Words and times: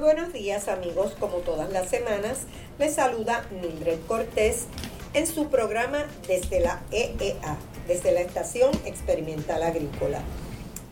buenos 0.00 0.32
días 0.32 0.68
amigos, 0.68 1.12
como 1.20 1.36
todas 1.38 1.70
las 1.70 1.88
semanas, 1.88 2.46
les 2.78 2.94
saluda 2.94 3.44
Mildred 3.50 4.00
Cortés 4.08 4.66
en 5.14 5.26
su 5.26 5.48
programa 5.48 6.04
desde 6.26 6.60
la 6.60 6.80
EEA, 6.90 7.56
desde 7.86 8.10
la 8.10 8.20
Estación 8.20 8.70
Experimental 8.86 9.62
Agrícola. 9.62 10.20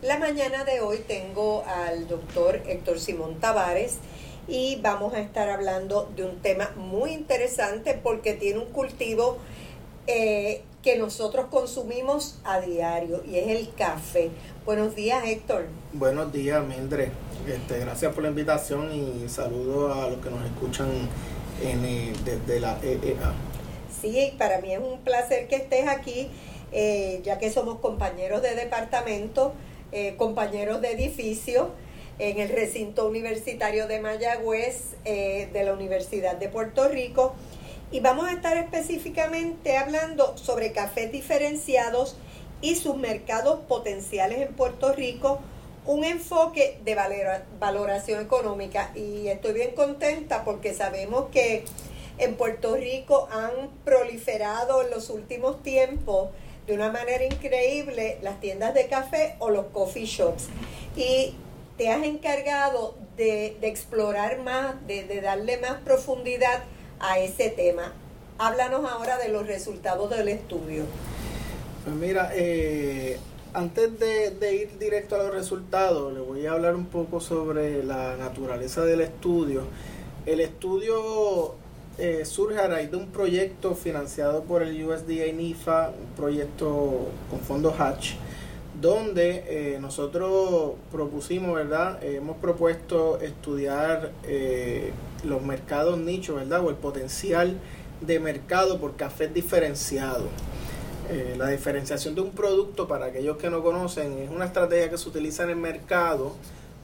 La 0.01 0.17
mañana 0.17 0.63
de 0.63 0.79
hoy 0.79 0.99
tengo 1.05 1.65
al 1.67 2.07
doctor 2.07 2.61
Héctor 2.65 3.01
Simón 3.01 3.35
Tavares 3.41 3.97
y 4.47 4.77
vamos 4.81 5.13
a 5.13 5.19
estar 5.19 5.49
hablando 5.49 6.09
de 6.15 6.23
un 6.23 6.37
tema 6.37 6.71
muy 6.77 7.11
interesante 7.11 7.99
porque 8.01 8.33
tiene 8.33 8.59
un 8.59 8.67
cultivo 8.67 9.39
eh, 10.07 10.61
que 10.81 10.97
nosotros 10.97 11.47
consumimos 11.51 12.39
a 12.45 12.61
diario 12.61 13.25
y 13.25 13.39
es 13.39 13.49
el 13.49 13.73
café. 13.73 14.29
Buenos 14.65 14.95
días 14.95 15.21
Héctor. 15.25 15.65
Buenos 15.91 16.31
días 16.31 16.65
Mildred. 16.65 17.09
Este, 17.45 17.79
gracias 17.79 18.13
por 18.13 18.23
la 18.23 18.29
invitación 18.29 18.93
y 18.93 19.27
saludo 19.27 19.93
a 19.93 20.07
los 20.07 20.23
que 20.23 20.29
nos 20.29 20.45
escuchan 20.45 21.09
en, 21.61 22.13
desde 22.23 22.61
la 22.61 22.79
EEA. 22.81 23.33
Sí, 24.01 24.33
para 24.37 24.61
mí 24.61 24.71
es 24.73 24.79
un 24.79 24.99
placer 24.99 25.49
que 25.49 25.57
estés 25.57 25.89
aquí, 25.89 26.31
eh, 26.71 27.19
ya 27.25 27.37
que 27.37 27.51
somos 27.51 27.79
compañeros 27.79 28.41
de 28.41 28.55
departamento, 28.55 29.51
eh, 29.91 30.15
compañeros 30.17 30.81
de 30.81 30.91
edificio 30.91 31.71
en 32.19 32.39
el 32.39 32.49
recinto 32.49 33.07
universitario 33.07 33.87
de 33.87 33.99
Mayagüez 33.99 34.95
eh, 35.05 35.49
de 35.53 35.63
la 35.63 35.73
Universidad 35.73 36.35
de 36.35 36.49
Puerto 36.49 36.87
Rico. 36.87 37.33
Y 37.91 38.01
vamos 38.01 38.27
a 38.27 38.33
estar 38.33 38.57
específicamente 38.57 39.77
hablando 39.77 40.37
sobre 40.37 40.71
cafés 40.71 41.11
diferenciados 41.11 42.17
y 42.61 42.75
sus 42.75 42.97
mercados 42.97 43.61
potenciales 43.67 44.39
en 44.39 44.53
Puerto 44.53 44.93
Rico 44.93 45.39
un 45.85 46.03
enfoque 46.03 46.79
de 46.83 46.95
valoración 47.59 48.21
económica 48.21 48.91
y 48.95 49.27
estoy 49.27 49.53
bien 49.53 49.71
contenta 49.71 50.43
porque 50.43 50.73
sabemos 50.73 51.29
que 51.31 51.63
en 52.19 52.35
Puerto 52.35 52.75
Rico 52.75 53.27
han 53.31 53.69
proliferado 53.85 54.83
en 54.83 54.91
los 54.91 55.09
últimos 55.09 55.63
tiempos 55.63 56.29
de 56.69 56.75
una 56.75 56.91
manera 56.91 57.25
increíble 57.25 58.19
las 58.21 58.39
tiendas 58.39 58.75
de 58.75 58.87
café 58.87 59.35
o 59.39 59.49
los 59.49 59.65
coffee 59.67 60.05
shops. 60.05 60.49
Y 60.95 61.33
te 61.77 61.89
has 61.89 62.03
encargado 62.03 62.95
de, 63.17 63.57
explorar 63.63 64.39
más, 64.43 64.75
de, 64.85 65.19
darle 65.19 65.57
más 65.57 65.81
profundidad 65.81 66.61
a 66.99 67.17
ese 67.17 67.49
tema. 67.49 67.93
Háblanos 68.37 68.89
ahora 68.89 69.17
de 69.17 69.29
los 69.29 69.47
resultados 69.47 70.11
del 70.11 70.27
estudio. 70.27 70.83
Pues 71.83 71.95
mira, 71.95 72.29
eh, 72.35 73.17
antes 73.53 73.99
de, 73.99 74.55
ir 74.55 74.77
directo 74.77 75.15
a 75.15 75.23
los 75.23 75.33
resultados, 75.33 76.13
le 76.13 76.19
voy 76.19 76.45
a 76.45 76.51
hablar 76.51 76.75
un 76.75 76.85
poco 76.85 77.19
sobre 77.19 77.83
la 77.83 78.15
naturaleza 78.15 78.85
del 78.85 79.01
estudio. 79.01 79.63
El 80.27 80.39
estudio 80.39 81.55
eh, 81.99 82.25
surge 82.25 82.57
a 82.59 82.67
raíz 82.67 82.91
de 82.91 82.97
un 82.97 83.07
proyecto 83.07 83.75
financiado 83.75 84.43
por 84.43 84.63
el 84.63 84.83
USDA 84.83 85.31
NIFA, 85.33 85.89
un 85.89 86.15
proyecto 86.15 87.07
con 87.29 87.39
fondos 87.39 87.79
Hatch, 87.79 88.13
donde 88.79 89.43
eh, 89.47 89.79
nosotros 89.79 90.73
propusimos, 90.91 91.53
¿verdad? 91.53 92.01
hemos 92.03 92.37
propuesto 92.37 93.19
estudiar 93.19 94.11
eh, 94.23 94.91
los 95.23 95.41
mercados 95.41 95.97
nichos, 95.97 96.35
¿verdad? 96.35 96.63
O 96.63 96.69
el 96.69 96.75
potencial 96.75 97.57
de 98.01 98.19
mercado 98.19 98.79
por 98.79 98.95
cafés 98.95 99.33
diferenciados. 99.33 100.29
Eh, 101.09 101.35
la 101.37 101.47
diferenciación 101.47 102.13
de 102.13 102.21
un 102.21 102.31
producto, 102.31 102.87
para 102.87 103.07
aquellos 103.07 103.37
que 103.37 103.49
no 103.49 103.63
conocen, 103.63 104.19
es 104.19 104.29
una 104.29 104.45
estrategia 104.45 104.91
que 104.91 104.97
se 104.97 105.09
utiliza 105.09 105.43
en 105.43 105.49
el 105.49 105.55
mercado 105.55 106.35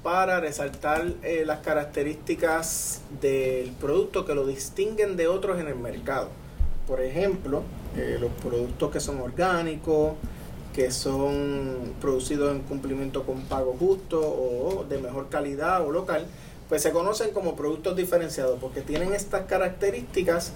para 0.06 0.40
resaltar 0.40 1.14
eh, 1.24 1.46
las 1.48 1.62
características 1.62 3.02
del 3.20 3.72
producto 3.72 4.24
que 4.24 4.36
lo 4.36 4.46
distinguen 4.46 5.18
de 5.18 5.28
otros 5.28 5.60
en 5.60 5.68
el 5.68 5.78
mercado. 5.78 6.30
Por 6.86 7.02
ejemplo, 7.02 7.64
eh, 7.98 8.20
los 8.22 8.30
productos 8.34 8.92
que 8.92 9.00
son 9.00 9.20
orgánicos, 9.20 10.14
que 10.76 10.92
son 10.92 11.96
producidos 12.00 12.56
en 12.56 12.62
cumplimiento 12.62 13.24
con 13.24 13.42
pago 13.46 13.76
justo 13.80 14.22
o 14.22 14.86
de 14.88 15.00
mejor 15.00 15.30
calidad 15.30 15.84
o 15.84 15.92
local, 15.92 16.28
pues 16.70 16.84
se 16.84 16.92
conocen 16.92 17.32
como 17.32 17.56
productos 17.56 17.96
diferenciados 17.96 18.60
porque 18.62 18.82
tienen 18.82 19.12
estas 19.12 19.48
características 19.48 20.52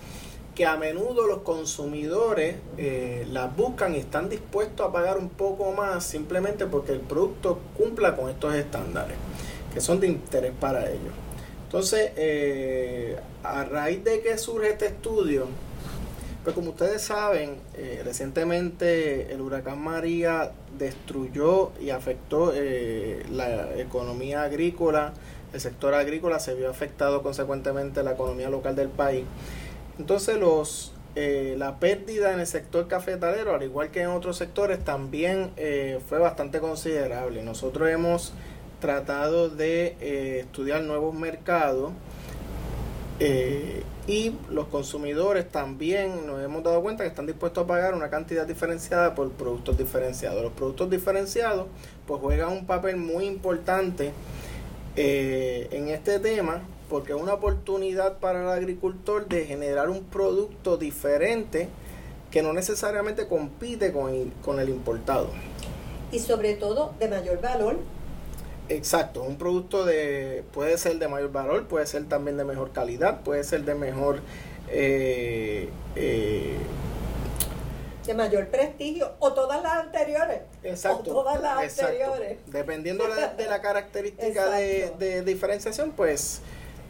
que 0.53 0.67
a 0.67 0.77
menudo 0.77 1.25
los 1.25 1.39
consumidores 1.39 2.57
eh, 2.77 3.25
las 3.31 3.55
buscan 3.55 3.95
y 3.95 3.97
están 3.97 4.29
dispuestos 4.29 4.87
a 4.87 4.91
pagar 4.91 5.17
un 5.17 5.29
poco 5.29 5.71
más 5.71 6.03
simplemente 6.03 6.67
porque 6.67 6.91
el 6.91 6.99
producto 6.99 7.57
cumpla 7.75 8.15
con 8.15 8.29
estos 8.29 8.53
estándares 8.53 9.15
son 9.81 9.99
de 9.99 10.07
interés 10.07 10.53
para 10.59 10.89
ellos. 10.89 11.13
Entonces, 11.65 12.11
eh, 12.15 13.17
a 13.43 13.63
raíz 13.63 14.03
de 14.03 14.21
que 14.21 14.37
surge 14.37 14.69
este 14.69 14.87
estudio, 14.87 15.47
pues 16.43 16.55
como 16.55 16.71
ustedes 16.71 17.01
saben, 17.01 17.57
eh, 17.75 18.01
recientemente 18.03 19.31
el 19.31 19.41
huracán 19.41 19.83
María 19.83 20.51
destruyó 20.77 21.71
y 21.79 21.91
afectó 21.91 22.53
la 23.31 23.77
economía 23.77 24.43
agrícola, 24.43 25.13
el 25.53 25.61
sector 25.61 25.93
agrícola 25.93 26.39
se 26.39 26.55
vio 26.55 26.69
afectado 26.69 27.21
consecuentemente 27.21 28.03
la 28.03 28.13
economía 28.13 28.49
local 28.49 28.75
del 28.75 28.89
país. 28.89 29.25
Entonces 29.97 30.37
los 30.37 30.93
eh, 31.15 31.55
la 31.57 31.79
pérdida 31.79 32.33
en 32.33 32.39
el 32.39 32.47
sector 32.47 32.87
cafetalero, 32.87 33.55
al 33.55 33.63
igual 33.63 33.89
que 33.89 34.01
en 34.01 34.09
otros 34.09 34.37
sectores, 34.37 34.83
también 34.85 35.51
eh, 35.57 35.99
fue 36.07 36.19
bastante 36.19 36.59
considerable. 36.59 37.43
Nosotros 37.43 37.89
hemos 37.89 38.33
tratado 38.79 39.49
de 39.49 39.95
eh, 40.01 40.39
estudiar 40.41 40.81
nuevos 40.83 41.13
mercados 41.13 41.91
y 44.07 44.33
los 44.49 44.67
consumidores 44.67 45.49
también 45.49 46.25
nos 46.25 46.41
hemos 46.41 46.63
dado 46.63 46.81
cuenta 46.81 47.03
que 47.03 47.09
están 47.09 47.25
dispuestos 47.25 47.65
a 47.65 47.67
pagar 47.67 47.93
una 47.93 48.09
cantidad 48.09 48.47
diferenciada 48.47 49.13
por 49.13 49.29
productos 49.31 49.77
diferenciados. 49.77 50.41
Los 50.41 50.53
productos 50.53 50.89
diferenciados 50.89 51.67
pues 52.07 52.21
juegan 52.21 52.53
un 52.53 52.65
papel 52.65 52.95
muy 52.95 53.25
importante 53.25 54.13
en 54.95 55.89
este 55.89 56.19
tema 56.19 56.61
porque 56.89 57.13
es 57.13 57.21
una 57.21 57.33
oportunidad 57.33 58.17
para 58.17 58.41
el 58.41 58.49
agricultor 58.49 59.27
de 59.27 59.45
generar 59.45 59.89
un 59.89 60.03
producto 60.05 60.77
diferente 60.77 61.69
que 62.31 62.41
no 62.41 62.51
necesariamente 62.53 63.27
compite 63.27 63.93
con 63.93 64.13
el, 64.13 64.31
con 64.43 64.59
el 64.59 64.69
importado. 64.69 65.29
Y 66.11 66.19
sobre 66.19 66.55
todo 66.55 66.93
de 66.99 67.07
mayor 67.07 67.39
valor. 67.41 67.77
Exacto, 68.69 69.23
un 69.23 69.37
producto 69.37 69.83
de 69.83 70.43
puede 70.53 70.77
ser 70.77 70.99
de 70.99 71.07
mayor 71.07 71.31
valor, 71.31 71.67
puede 71.67 71.85
ser 71.87 72.07
también 72.07 72.37
de 72.37 72.45
mejor 72.45 72.71
calidad, 72.71 73.21
puede 73.21 73.43
ser 73.43 73.65
de 73.65 73.75
mejor 73.75 74.21
eh, 74.69 75.69
eh, 75.95 76.57
de 78.09 78.13
mayor 78.15 78.47
prestigio 78.47 79.13
o 79.19 79.33
todas 79.33 79.61
las 79.61 79.73
anteriores. 79.73 80.41
Exacto. 80.63 81.11
O 81.11 81.23
todas 81.23 81.41
las 81.41 81.79
anteriores. 81.79 82.39
Dependiendo 82.47 83.05
de, 83.37 83.45
la 83.45 83.61
característica 83.61 84.49
de, 84.49 84.91
de, 84.97 85.21
diferenciación, 85.23 85.91
pues 85.91 86.41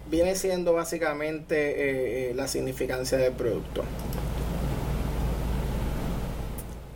viene 0.10 0.36
siendo 0.36 0.74
básicamente 0.74 1.56
eh, 1.56 2.32
eh, 2.32 2.34
la 2.36 2.48
significancia 2.48 3.18
del 3.18 3.34
producto. 3.34 3.84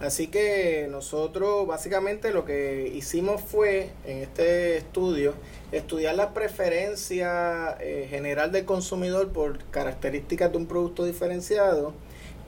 Así 0.04 0.28
que 0.28 0.88
nosotros 0.92 1.66
básicamente 1.66 2.34
lo 2.34 2.44
que 2.44 2.92
hicimos 2.94 3.42
fue 3.42 3.90
en 4.06 4.18
este 4.18 4.76
estudio 4.76 5.34
estudiar 5.72 6.16
la 6.16 6.34
preferencia 6.34 7.78
eh, 7.80 8.08
general 8.10 8.52
del 8.52 8.66
consumidor 8.66 9.32
por 9.32 9.64
características 9.72 10.52
de 10.52 10.58
un 10.58 10.66
producto 10.66 11.06
diferenciado 11.06 11.94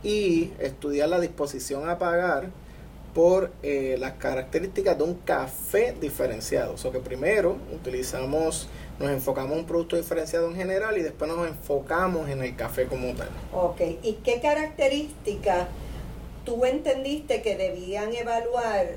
y 0.03 0.51
estudiar 0.59 1.07
la 1.07 1.21
disposición 1.21 1.89
a 1.89 1.97
pagar 1.97 2.49
por 3.13 3.51
las 3.63 4.11
características 4.15 4.97
de 4.97 5.05
un 5.05 5.13
café 5.13 5.95
diferenciado. 6.01 6.73
O 6.73 6.77
sea 6.77 6.91
que 6.91 6.99
primero 6.99 7.55
utilizamos 7.73 8.67
nos 8.99 9.09
enfocamos 9.09 9.53
en 9.53 9.59
un 9.59 9.65
producto 9.65 9.95
diferenciado 9.95 10.49
en 10.49 10.55
general 10.55 10.97
y 10.97 11.01
después 11.01 11.31
nos 11.31 11.47
enfocamos 11.47 12.29
en 12.29 12.43
el 12.43 12.55
café 12.57 12.85
como 12.85 13.13
tal. 13.13 13.29
Ok, 13.53 13.81
¿y 14.03 14.19
qué 14.23 14.41
características 14.41 15.67
tú 16.45 16.65
entendiste 16.65 17.41
que 17.41 17.55
debían 17.55 18.13
evaluar 18.13 18.87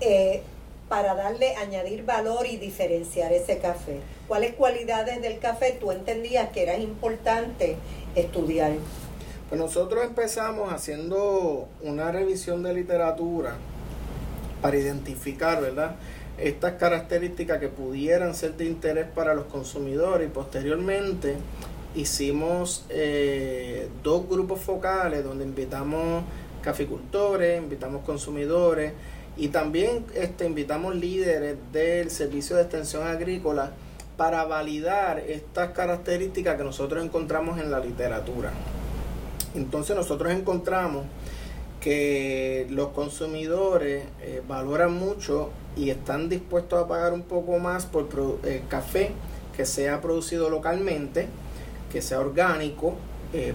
eh, 0.00 0.42
para 0.88 1.14
darle, 1.14 1.54
añadir 1.56 2.04
valor 2.04 2.46
y 2.46 2.56
diferenciar 2.56 3.32
ese 3.32 3.58
café? 3.58 4.00
¿Cuáles 4.26 4.54
cualidades 4.54 5.22
del 5.22 5.38
café 5.38 5.76
tú 5.78 5.92
entendías 5.92 6.50
que 6.50 6.62
era 6.62 6.76
importante 6.76 7.76
estudiar? 8.14 8.72
Pues 9.48 9.60
nosotros 9.60 10.04
empezamos 10.04 10.72
haciendo 10.72 11.68
una 11.82 12.10
revisión 12.10 12.62
de 12.62 12.74
literatura 12.74 13.56
para 14.60 14.76
identificar, 14.76 15.60
¿verdad? 15.60 15.96
estas 16.38 16.74
características 16.74 17.58
que 17.58 17.68
pudieran 17.68 18.34
ser 18.34 18.56
de 18.56 18.66
interés 18.66 19.06
para 19.14 19.34
los 19.34 19.46
consumidores 19.46 20.28
y 20.28 20.30
posteriormente 20.30 21.36
hicimos 21.94 22.84
eh, 22.90 23.88
dos 24.02 24.28
grupos 24.28 24.60
focales 24.60 25.24
donde 25.24 25.44
invitamos 25.44 26.24
caficultores, 26.66 27.62
invitamos 27.62 28.04
consumidores 28.04 28.92
y 29.36 29.48
también 29.48 30.04
este, 30.14 30.46
invitamos 30.46 30.96
líderes 30.96 31.56
del 31.72 32.10
servicio 32.10 32.56
de 32.56 32.62
extensión 32.62 33.06
agrícola 33.06 33.70
para 34.16 34.44
validar 34.44 35.20
estas 35.20 35.70
características 35.70 36.56
que 36.56 36.64
nosotros 36.64 37.04
encontramos 37.04 37.60
en 37.60 37.70
la 37.70 37.78
literatura. 37.78 38.50
Entonces 39.54 39.94
nosotros 39.94 40.32
encontramos 40.32 41.04
que 41.80 42.66
los 42.68 42.88
consumidores 42.88 44.06
eh, 44.20 44.42
valoran 44.48 44.92
mucho 44.92 45.50
y 45.76 45.90
están 45.90 46.28
dispuestos 46.28 46.82
a 46.82 46.88
pagar 46.88 47.12
un 47.12 47.22
poco 47.22 47.60
más 47.60 47.86
por 47.86 48.08
el 48.42 48.66
café 48.66 49.12
que 49.56 49.64
sea 49.64 50.00
producido 50.00 50.50
localmente, 50.50 51.28
que 51.92 52.02
sea 52.02 52.18
orgánico, 52.18 52.96
eh, 53.32 53.54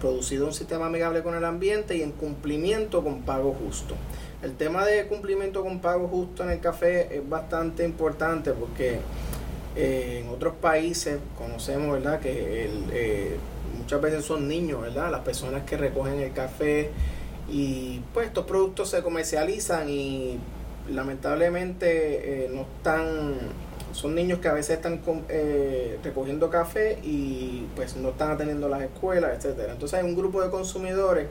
producido 0.00 0.46
un 0.46 0.52
sistema 0.52 0.86
amigable 0.86 1.22
con 1.22 1.34
el 1.34 1.44
ambiente 1.44 1.96
y 1.96 2.02
en 2.02 2.12
cumplimiento 2.12 3.02
con 3.02 3.22
pago 3.22 3.54
justo. 3.54 3.94
El 4.42 4.54
tema 4.54 4.84
de 4.84 5.06
cumplimiento 5.06 5.62
con 5.62 5.80
pago 5.80 6.08
justo 6.08 6.42
en 6.44 6.50
el 6.50 6.60
café 6.60 7.16
es 7.16 7.28
bastante 7.28 7.84
importante 7.84 8.52
porque 8.52 8.98
eh, 9.74 10.22
en 10.22 10.28
otros 10.28 10.54
países 10.54 11.18
conocemos 11.36 11.92
¿verdad? 11.92 12.20
que 12.20 12.64
el, 12.64 13.38
muchas 13.78 14.00
veces 14.00 14.24
son 14.24 14.48
niños, 14.48 14.82
¿verdad? 14.82 15.10
las 15.10 15.20
personas 15.20 15.62
que 15.64 15.76
recogen 15.76 16.20
el 16.20 16.32
café 16.32 16.90
y 17.48 18.00
pues 18.12 18.26
estos 18.26 18.46
productos 18.46 18.90
se 18.90 19.02
comercializan 19.02 19.88
y 19.88 20.38
lamentablemente 20.90 22.46
eh, 22.46 22.50
no 22.52 22.62
están, 22.62 23.34
son 23.96 24.14
niños 24.14 24.40
que 24.40 24.48
a 24.48 24.52
veces 24.52 24.76
están 24.76 25.00
eh, 25.28 25.98
recogiendo 26.04 26.50
café 26.50 26.98
y 27.02 27.66
pues 27.74 27.96
no 27.96 28.10
están 28.10 28.30
atendiendo 28.30 28.68
las 28.68 28.82
escuelas, 28.82 29.32
etcétera. 29.36 29.72
Entonces 29.72 29.98
hay 29.98 30.04
un 30.04 30.14
grupo 30.14 30.42
de 30.42 30.50
consumidores 30.50 31.28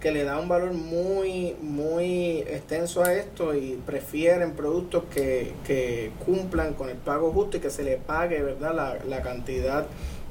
que 0.00 0.10
le 0.10 0.24
da 0.24 0.38
un 0.38 0.48
valor 0.48 0.72
muy, 0.72 1.54
muy 1.60 2.38
extenso 2.40 3.04
a 3.04 3.12
esto 3.12 3.54
y 3.54 3.80
prefieren 3.86 4.52
productos 4.52 5.04
que, 5.14 6.10
cumplan 6.24 6.74
con 6.74 6.88
el 6.88 6.96
pago 6.96 7.30
justo 7.32 7.58
y 7.58 7.60
que 7.60 7.70
se 7.70 7.84
le 7.84 7.96
pague, 7.96 8.42
¿verdad? 8.42 8.74
La, 8.74 8.98
la 9.04 9.22
cantidad 9.22 9.86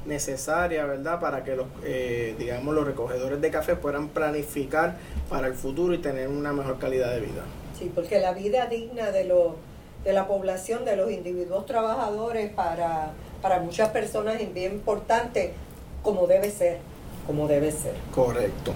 necesaria, 0.06 0.84
¿verdad? 0.84 1.20
Para 1.20 1.44
que 1.44 1.56
los, 1.56 1.66
eh, 1.84 2.34
digamos, 2.38 2.74
los 2.74 2.86
recogedores 2.86 3.40
de 3.40 3.50
café 3.50 3.76
puedan 3.76 4.08
planificar 4.08 4.96
para 5.28 5.46
el 5.46 5.54
futuro 5.54 5.94
y 5.94 5.98
tener 5.98 6.28
una 6.28 6.52
mejor 6.52 6.78
calidad 6.78 7.14
de 7.14 7.20
vida. 7.20 7.44
Sí, 7.78 7.90
porque 7.94 8.18
la 8.18 8.32
vida 8.32 8.66
digna 8.66 9.10
de, 9.10 9.24
los 9.24 9.52
de 10.04 10.12
la 10.12 10.26
población, 10.26 10.84
de 10.84 10.96
los 10.96 11.10
individuos 11.10 11.66
trabajadores, 11.66 12.52
para, 12.52 13.12
para 13.42 13.60
muchas 13.60 13.90
personas 13.90 14.40
es 14.40 14.52
bien 14.52 14.72
importante, 14.72 15.52
como 16.02 16.26
debe 16.26 16.50
ser, 16.50 16.78
como 17.26 17.46
debe 17.48 17.72
ser. 17.72 17.94
Correcto. 18.14 18.72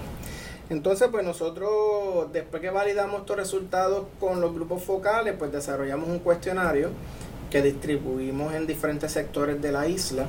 Entonces, 0.69 1.09
pues 1.11 1.23
nosotros, 1.23 2.31
después 2.31 2.61
que 2.61 2.71
validamos 2.71 3.21
estos 3.21 3.37
resultados 3.37 4.05
con 4.19 4.41
los 4.41 4.53
grupos 4.53 4.83
focales, 4.83 5.35
pues 5.37 5.51
desarrollamos 5.51 6.09
un 6.09 6.19
cuestionario 6.19 6.89
que 7.51 7.61
distribuimos 7.61 8.53
en 8.53 8.65
diferentes 8.65 9.11
sectores 9.11 9.61
de 9.61 9.71
la 9.71 9.87
isla 9.87 10.25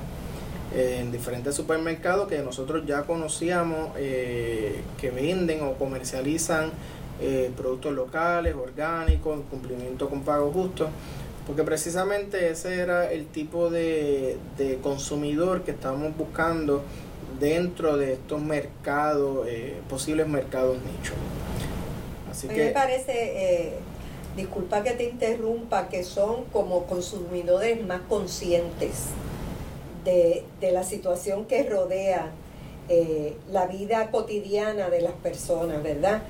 en 0.75 1.13
diferentes 1.13 1.55
supermercados 1.55 2.29
que 2.29 2.39
nosotros 2.41 2.85
ya 2.87 3.03
conocíamos 3.05 3.91
eh, 3.97 4.83
que 5.01 5.11
venden 5.11 5.63
o 5.63 5.75
comercializan 5.75 6.71
eh, 7.21 7.51
productos 7.57 7.93
locales, 7.93 8.55
orgánicos, 8.55 9.37
en 9.37 9.43
cumplimiento 9.45 10.09
con 10.09 10.23
pago 10.23 10.51
justo, 10.53 10.89
porque 11.47 11.63
precisamente 11.63 12.51
ese 12.51 12.81
era 12.81 13.11
el 13.11 13.27
tipo 13.27 13.71
de, 13.71 14.39
consumidor 14.83 15.63
que 15.63 15.71
estábamos 15.73 16.17
buscando 16.17 16.83
dentro 17.41 17.97
de 17.97 18.15
estos 18.15 18.41
mercados, 18.41 19.47
eh, 19.49 19.77
posibles 19.89 20.27
mercados 20.27 20.77
nichos. 20.77 21.15
Así 22.31 22.49
que, 22.49 22.65
me 22.65 22.71
parece, 22.71 23.75
disculpa 24.37 24.83
que 24.83 24.93
te 24.93 25.05
interrumpa, 25.05 25.89
que 25.89 26.05
son 26.05 26.45
como 26.53 26.87
consumidores 26.87 27.85
más 27.87 28.01
conscientes 28.09 29.11
de, 30.07 30.73
la 30.73 30.85
situación 30.85 31.47
que 31.47 31.65
rodea 31.65 32.31
eh, 32.89 33.37
la 33.51 33.67
vida 33.67 34.11
cotidiana 34.11 34.89
de 34.89 35.01
las 35.01 35.15
personas, 35.15 35.83
¿verdad? 35.83 36.23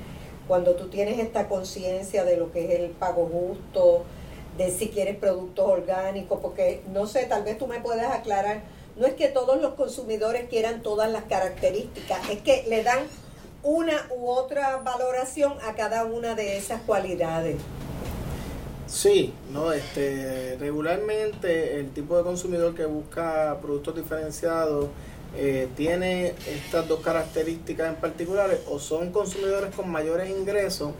Cuando 0.49 0.75
tú 0.75 0.89
tienes 0.89 1.19
esta 1.19 1.49
conciencia 1.49 2.25
de 2.25 2.37
lo 2.37 2.53
que 2.53 2.65
es 2.65 2.81
el 2.81 2.91
pago 2.91 3.27
justo, 3.27 4.05
de 4.57 4.71
si 4.71 4.89
quieres 4.89 5.17
productos 5.17 5.67
orgánicos, 5.67 6.39
porque 6.41 6.83
no 6.93 7.07
sé, 7.07 7.25
tal 7.27 7.43
vez 7.43 7.59
tú 7.59 7.67
me 7.67 7.81
puedas 7.81 8.11
aclarar, 8.13 8.63
no 8.97 9.07
es 9.07 9.15
que 9.15 9.29
todos 9.29 9.61
los 9.61 9.75
consumidores 9.75 10.49
quieran 10.49 10.83
todas 10.83 11.11
las 11.11 11.25
características, 11.25 12.31
es 12.31 12.41
que 12.41 12.65
le 12.69 12.83
dan 12.83 13.01
una 13.63 14.09
u 14.17 14.29
otra 14.29 14.79
valoración 14.79 15.55
a 15.67 15.75
cada 15.75 16.05
una 16.05 16.35
de 16.35 16.57
esas 16.57 16.81
cualidades. 16.83 17.57
Sí, 18.87 19.35
no, 19.53 19.73
este, 19.73 20.57
regularmente 20.61 21.81
el 21.81 21.91
tipo 21.91 22.17
de 22.17 22.23
consumidor 22.23 22.75
que 22.75 22.87
busca 22.87 23.59
productos 23.61 23.97
diferenciados 23.97 24.87
eh, 25.37 25.69
tiene 25.77 26.35
estas 26.47 26.89
dos 26.89 27.01
características 27.01 27.89
en 27.89 27.97
particulares, 27.97 28.61
o 28.69 28.79
son 28.79 29.13
consumidores 29.13 29.75
con 29.75 29.91
mayores 29.91 30.31
ingresos 30.31 30.93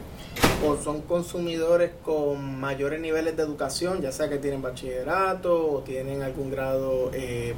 o 0.65 0.75
son 0.77 1.01
consumidores 1.01 1.91
con 2.03 2.59
mayores 2.59 2.99
niveles 2.99 3.35
de 3.37 3.43
educación, 3.43 4.01
ya 4.01 4.11
sea 4.11 4.29
que 4.29 4.37
tienen 4.37 4.61
bachillerato 4.61 5.71
o 5.71 5.79
tienen 5.81 6.21
algún 6.21 6.51
grado 6.51 7.11
eh, 7.13 7.55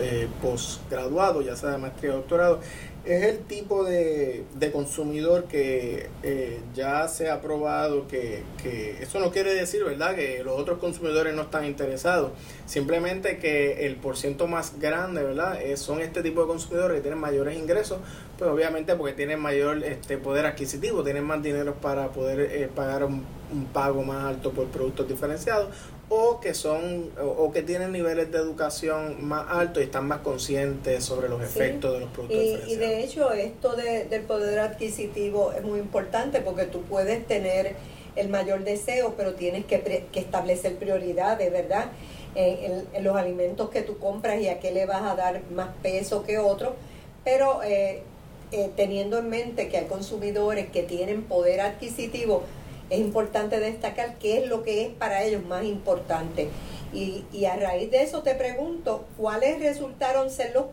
eh 0.00 0.28
postgraduado, 0.42 1.42
ya 1.42 1.56
sea 1.56 1.70
de 1.70 1.78
maestría 1.78 2.12
o 2.12 2.16
doctorado 2.16 2.60
es 3.06 3.22
el 3.22 3.38
tipo 3.40 3.84
de, 3.84 4.44
consumidor 4.72 5.44
que 5.44 6.08
eh, 6.22 6.60
ya 6.74 7.06
se 7.08 7.30
ha 7.30 7.40
probado 7.40 8.08
que, 8.08 8.42
eso 9.00 9.20
no 9.20 9.30
quiere 9.30 9.54
decir, 9.54 9.84
¿verdad?, 9.84 10.16
que 10.16 10.42
los 10.42 10.58
otros 10.58 10.78
consumidores 10.78 11.34
no 11.34 11.42
están 11.42 11.64
interesados. 11.64 12.32
Simplemente 12.66 13.38
que 13.38 13.86
el 13.86 13.96
porciento 13.96 14.48
más 14.48 14.78
grande, 14.80 15.22
¿verdad?, 15.22 15.58
son 15.76 16.00
este 16.00 16.22
tipo 16.22 16.40
de 16.42 16.48
consumidores 16.48 16.96
que 16.96 17.02
tienen 17.02 17.20
mayores 17.20 17.56
ingresos, 17.56 17.98
pues 18.38 18.50
obviamente 18.50 18.94
porque 18.96 19.14
tienen 19.14 19.40
mayor 19.40 19.84
este 19.84 20.18
poder 20.18 20.46
adquisitivo, 20.46 21.04
tienen 21.04 21.24
más 21.24 21.42
dinero 21.42 21.74
para 21.74 22.08
poder 22.08 22.40
eh, 22.40 22.68
pagar 22.74 23.04
un, 23.04 23.24
un 23.52 23.66
pago 23.66 24.02
más 24.02 24.24
alto 24.24 24.50
por 24.50 24.66
productos 24.66 25.08
diferenciados 25.08 25.68
o 26.08 26.38
que 26.40 26.54
son 26.54 27.10
o, 27.20 27.50
que 27.50 27.62
tienen 27.62 27.92
niveles 27.92 28.30
de 28.30 28.38
educación 28.38 29.26
más 29.26 29.46
altos 29.50 29.82
y 29.82 29.86
están 29.86 30.06
más 30.06 30.20
conscientes 30.20 31.04
sobre 31.04 31.28
los 31.28 31.42
efectos 31.42 31.94
de 31.94 32.00
los 32.00 32.10
productos 32.10 32.38
y, 32.38 32.72
y 32.72 32.76
de 32.76 33.02
hecho 33.02 33.32
esto 33.32 33.74
del 33.74 34.22
poder 34.22 34.60
adquisitivo 34.60 35.52
es 35.52 35.64
muy 35.64 35.80
importante 35.80 36.40
porque 36.40 36.64
tú 36.64 36.82
puedes 36.82 37.26
tener 37.26 37.74
el 38.14 38.28
mayor 38.28 38.62
deseo 38.62 39.14
pero 39.16 39.34
tienes 39.34 39.64
que, 39.64 40.06
que 40.12 40.20
establecer 40.20 40.76
prioridades 40.76 41.50
verdad 41.50 41.90
en, 42.36 43.04
los 43.04 43.16
alimentos 43.16 43.70
que 43.70 43.82
tú 43.82 43.98
compras 43.98 44.40
y 44.40 44.48
a 44.48 44.60
qué 44.60 44.70
le 44.70 44.86
vas 44.86 45.02
a 45.02 45.16
dar 45.16 45.42
más 45.50 45.70
peso 45.82 46.24
que 46.24 46.38
otro. 46.38 46.74
Pero 47.24 47.62
eh, 47.62 48.02
eh, 48.52 48.70
teniendo 48.76 49.18
en 49.18 49.28
mente 49.28 49.68
que 49.68 49.78
hay 49.78 49.86
consumidores 49.86 50.68
que 50.70 50.82
tienen 50.82 51.22
poder 51.22 51.60
adquisitivo 51.60 52.44
es 52.90 53.00
importante 53.00 53.58
destacar 53.58 54.16
qué 54.18 54.38
es 54.38 54.48
lo 54.48 54.62
que 54.62 54.82
es 54.82 54.88
para 54.92 55.24
ellos 55.24 55.44
más 55.44 55.64
importante. 55.64 56.48
Y, 56.92 57.24
y 57.32 57.46
a 57.46 57.56
raíz 57.56 57.90
de 57.90 58.02
eso 58.02 58.22
te 58.22 58.34
pregunto, 58.34 59.04
¿cuáles 59.18 59.60
resultaron 59.60 60.30
ser 60.30 60.54
los, 60.54 60.66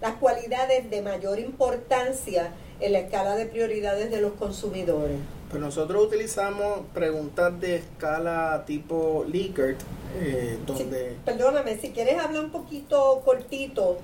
las 0.00 0.14
cualidades 0.14 0.88
de 0.88 1.02
mayor 1.02 1.38
importancia 1.40 2.52
en 2.80 2.92
la 2.92 3.00
escala 3.00 3.34
de 3.34 3.46
prioridades 3.46 4.10
de 4.10 4.20
los 4.20 4.32
consumidores? 4.34 5.16
Pues 5.50 5.60
nosotros 5.60 6.06
utilizamos 6.06 6.80
preguntas 6.94 7.60
de 7.60 7.76
escala 7.76 8.64
tipo 8.66 9.24
Likert, 9.28 9.80
eh, 10.20 10.58
donde... 10.64 11.16
perdóname, 11.24 11.76
si 11.78 11.90
quieres 11.90 12.18
hablar 12.18 12.44
un 12.44 12.50
poquito 12.50 13.22
cortito 13.24 13.98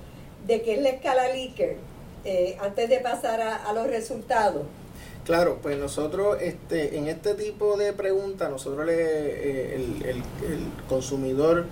de 0.45 0.61
qué 0.61 0.75
es 0.75 0.81
la 0.81 0.89
escala 0.89 1.29
Likert, 1.29 1.77
eh, 2.25 2.57
antes 2.61 2.89
de 2.89 2.99
pasar 2.99 3.41
a 3.41 3.73
los 3.73 3.87
resultados. 3.87 4.63
Claro, 5.25 5.59
pues 5.61 5.77
nosotros 5.77 6.37
este, 6.41 6.97
en 6.97 7.07
este 7.07 7.33
tipo 7.33 7.77
de 7.77 7.93
preguntas, 7.93 8.49
nosotros 8.49 8.85
le, 8.85 8.93
eh, 8.97 9.75
el, 9.75 10.21
consumidor 10.89 11.65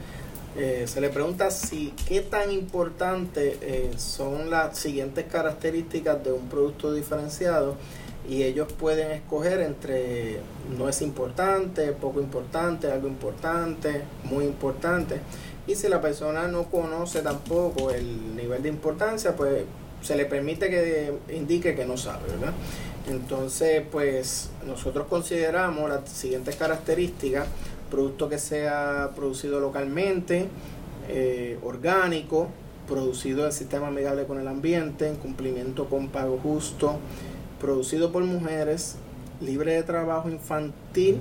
eh, 0.57 0.85
se 0.87 1.01
le 1.01 1.09
pregunta 1.09 1.51
si 1.51 1.93
qué 2.07 2.21
tan 2.21 2.51
importante 2.51 3.57
eh, 3.61 3.91
son 3.97 4.49
las 4.49 4.77
siguientes 4.77 5.25
características 5.25 6.23
de 6.23 6.31
un 6.31 6.47
producto 6.47 6.93
diferenciado 6.93 7.75
y 8.29 8.43
ellos 8.43 8.71
pueden 8.71 9.11
escoger 9.11 9.59
entre 9.61 10.39
no 10.77 10.87
es 10.87 11.01
importante, 11.01 11.91
poco 11.91 12.21
importante, 12.21 12.89
algo 12.89 13.07
importante, 13.07 14.03
muy 14.23 14.45
importante. 14.45 15.19
Y 15.67 15.75
si 15.75 15.89
la 15.89 15.99
persona 15.99 16.47
no 16.47 16.63
conoce 16.69 17.21
tampoco 17.21 17.91
el 17.91 18.35
nivel 18.35 18.63
de 18.63 18.69
importancia, 18.69 19.35
pues 19.35 19.63
se 20.01 20.15
le 20.15 20.25
permite 20.25 20.69
que 20.69 21.13
indique 21.33 21.75
que 21.75 21.85
no 21.85 21.97
sabe, 21.97 22.27
¿verdad? 22.29 22.53
Entonces, 23.09 23.83
pues 23.91 24.49
nosotros 24.65 25.07
consideramos 25.07 25.89
las 25.89 26.07
siguientes 26.09 26.55
características 26.55 27.47
producto 27.91 28.29
que 28.29 28.39
sea 28.39 29.11
producido 29.15 29.59
localmente, 29.59 30.47
eh, 31.09 31.59
orgánico, 31.61 32.47
producido 32.87 33.45
en 33.45 33.51
sistema 33.51 33.87
amigable 33.87 34.25
con 34.25 34.39
el 34.39 34.47
ambiente, 34.47 35.07
en 35.07 35.17
cumplimiento 35.17 35.85
con 35.85 36.07
pago 36.07 36.39
justo, 36.41 36.97
producido 37.59 38.11
por 38.11 38.23
mujeres, 38.23 38.95
libre 39.41 39.73
de 39.73 39.83
trabajo 39.83 40.29
infantil, 40.29 41.17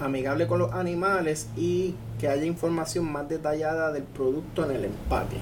amigable 0.00 0.48
con 0.48 0.58
los 0.58 0.72
animales 0.72 1.46
y 1.56 1.94
que 2.18 2.28
haya 2.28 2.44
información 2.44 3.10
más 3.12 3.28
detallada 3.28 3.92
del 3.92 4.02
producto 4.02 4.64
en 4.64 4.76
el 4.76 4.84
empaque. 4.86 5.36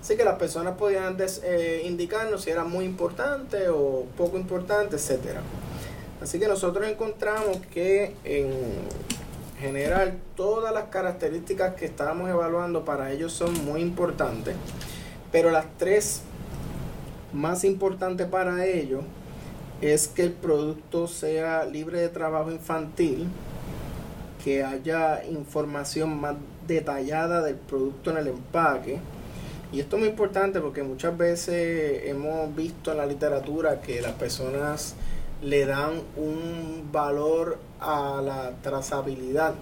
Así 0.00 0.16
que 0.16 0.24
las 0.24 0.38
personas 0.38 0.76
podían 0.76 1.16
eh, 1.42 1.82
indicarnos 1.84 2.42
si 2.42 2.50
era 2.50 2.64
muy 2.64 2.84
importante 2.84 3.68
o 3.68 4.06
poco 4.16 4.38
importante, 4.38 4.96
etcétera. 4.96 5.42
Así 6.22 6.38
que 6.38 6.48
nosotros 6.48 6.86
encontramos 6.86 7.58
que 7.72 8.14
en 8.24 8.50
general 9.60 10.18
todas 10.36 10.72
las 10.72 10.84
características 10.84 11.74
que 11.74 11.84
estábamos 11.84 12.30
evaluando 12.30 12.84
para 12.84 13.12
ellos 13.12 13.32
son 13.32 13.64
muy 13.64 13.82
importantes, 13.82 14.54
pero 15.30 15.50
las 15.50 15.66
tres 15.78 16.22
más 17.32 17.64
importantes 17.64 18.26
para 18.26 18.66
ellos 18.66 19.02
es 19.80 20.08
que 20.08 20.22
el 20.22 20.32
producto 20.32 21.08
sea 21.08 21.64
libre 21.64 22.00
de 22.00 22.08
trabajo 22.08 22.50
infantil, 22.50 23.28
que 24.44 24.62
haya 24.64 25.24
información 25.24 26.20
más 26.20 26.36
detallada 26.66 27.42
del 27.42 27.56
producto 27.56 28.10
en 28.10 28.16
el 28.18 28.28
empaque. 28.28 28.98
Y 29.72 29.80
esto 29.80 29.96
es 29.96 30.00
muy 30.00 30.08
importante 30.08 30.60
porque 30.60 30.82
muchas 30.82 31.16
veces 31.16 32.02
hemos 32.06 32.54
visto 32.56 32.90
en 32.90 32.98
la 32.98 33.06
literatura 33.06 33.80
que 33.80 34.02
las 34.02 34.12
personas 34.12 34.94
le 35.42 35.64
dan 35.64 36.02
un 36.16 36.88
valor 36.90 37.58
a 37.78 38.20
la 38.22 38.52
trazabilidad, 38.62 39.54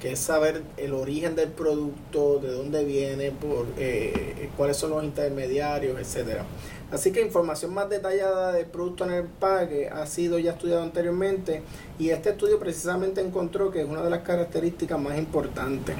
que 0.00 0.12
es 0.12 0.18
saber 0.18 0.62
el 0.76 0.92
origen 0.92 1.34
del 1.34 1.48
producto, 1.48 2.38
de 2.40 2.52
dónde 2.52 2.84
viene, 2.84 3.30
por, 3.30 3.66
eh, 3.78 4.50
cuáles 4.56 4.76
son 4.76 4.90
los 4.90 5.02
intermediarios, 5.02 5.98
etcétera. 5.98 6.44
Así 6.92 7.10
que 7.10 7.22
información 7.22 7.72
más 7.72 7.88
detallada 7.88 8.52
del 8.52 8.66
producto 8.66 9.04
en 9.04 9.12
el 9.12 9.20
empaque 9.20 9.88
ha 9.88 10.06
sido 10.06 10.38
ya 10.38 10.52
estudiado 10.52 10.82
anteriormente 10.82 11.62
y 11.98 12.10
este 12.10 12.30
estudio 12.30 12.60
precisamente 12.60 13.22
encontró 13.22 13.70
que 13.70 13.80
es 13.80 13.88
una 13.88 14.02
de 14.02 14.10
las 14.10 14.20
características 14.20 15.00
más 15.00 15.18
importantes. 15.18 15.96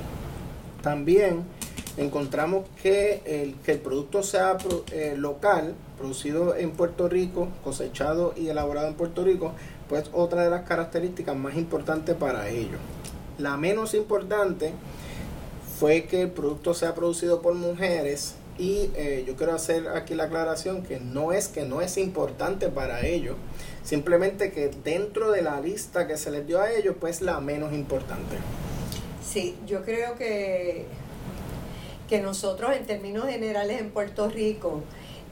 También 0.83 1.45
encontramos 1.97 2.67
que 2.83 3.23
el, 3.25 3.55
que 3.57 3.73
el 3.73 3.79
producto 3.79 4.23
sea 4.23 4.57
eh, 4.93 5.15
local, 5.17 5.75
producido 5.99 6.57
en 6.57 6.73
Puerto 6.73 7.09
Rico, 7.09 7.49
cosechado 7.63 8.35
y 8.37 8.49
elaborado 8.49 8.89
en 8.89 8.95
Puerto 8.95 9.25
Rico, 9.25 9.53
pues 9.89 10.11
otra 10.13 10.43
de 10.43 10.51
las 10.51 10.63
características 10.63 11.37
más 11.37 11.57
importantes 11.57 12.17
para 12.17 12.49
ello. 12.49 12.79
La 13.39 13.57
menos 13.57 13.95
importante 13.95 14.73
fue 15.79 16.05
que 16.05 16.23
el 16.23 16.31
producto 16.31 16.75
sea 16.75 16.95
producido 16.95 17.43
por 17.43 17.55
mujeres 17.55 18.37
y 18.59 18.91
eh, 18.95 19.25
yo 19.27 19.35
quiero 19.35 19.55
hacer 19.55 19.89
aquí 19.89 20.15
la 20.15 20.25
aclaración 20.25 20.83
que 20.83 21.01
no 21.01 21.33
es 21.33 21.49
que 21.49 21.65
no 21.65 21.81
es 21.81 21.99
importante 21.99 22.69
para 22.69 23.05
ellos, 23.05 23.37
simplemente 23.83 24.53
que 24.53 24.69
dentro 24.69 25.33
de 25.33 25.43
la 25.43 25.61
lista 25.61 26.07
que 26.07 26.17
se 26.17 26.31
les 26.31 26.47
dio 26.47 26.61
a 26.61 26.73
ellos, 26.73 26.95
pues 27.01 27.21
la 27.21 27.41
menos 27.41 27.73
importante. 27.73 28.37
Sí, 29.23 29.57
yo 29.67 29.83
creo 29.83 30.15
que 30.15 30.87
que 32.09 32.21
nosotros 32.21 32.73
en 32.77 32.87
términos 32.87 33.27
generales 33.27 33.81
en 33.81 33.91
Puerto 33.91 34.29
Rico, 34.29 34.83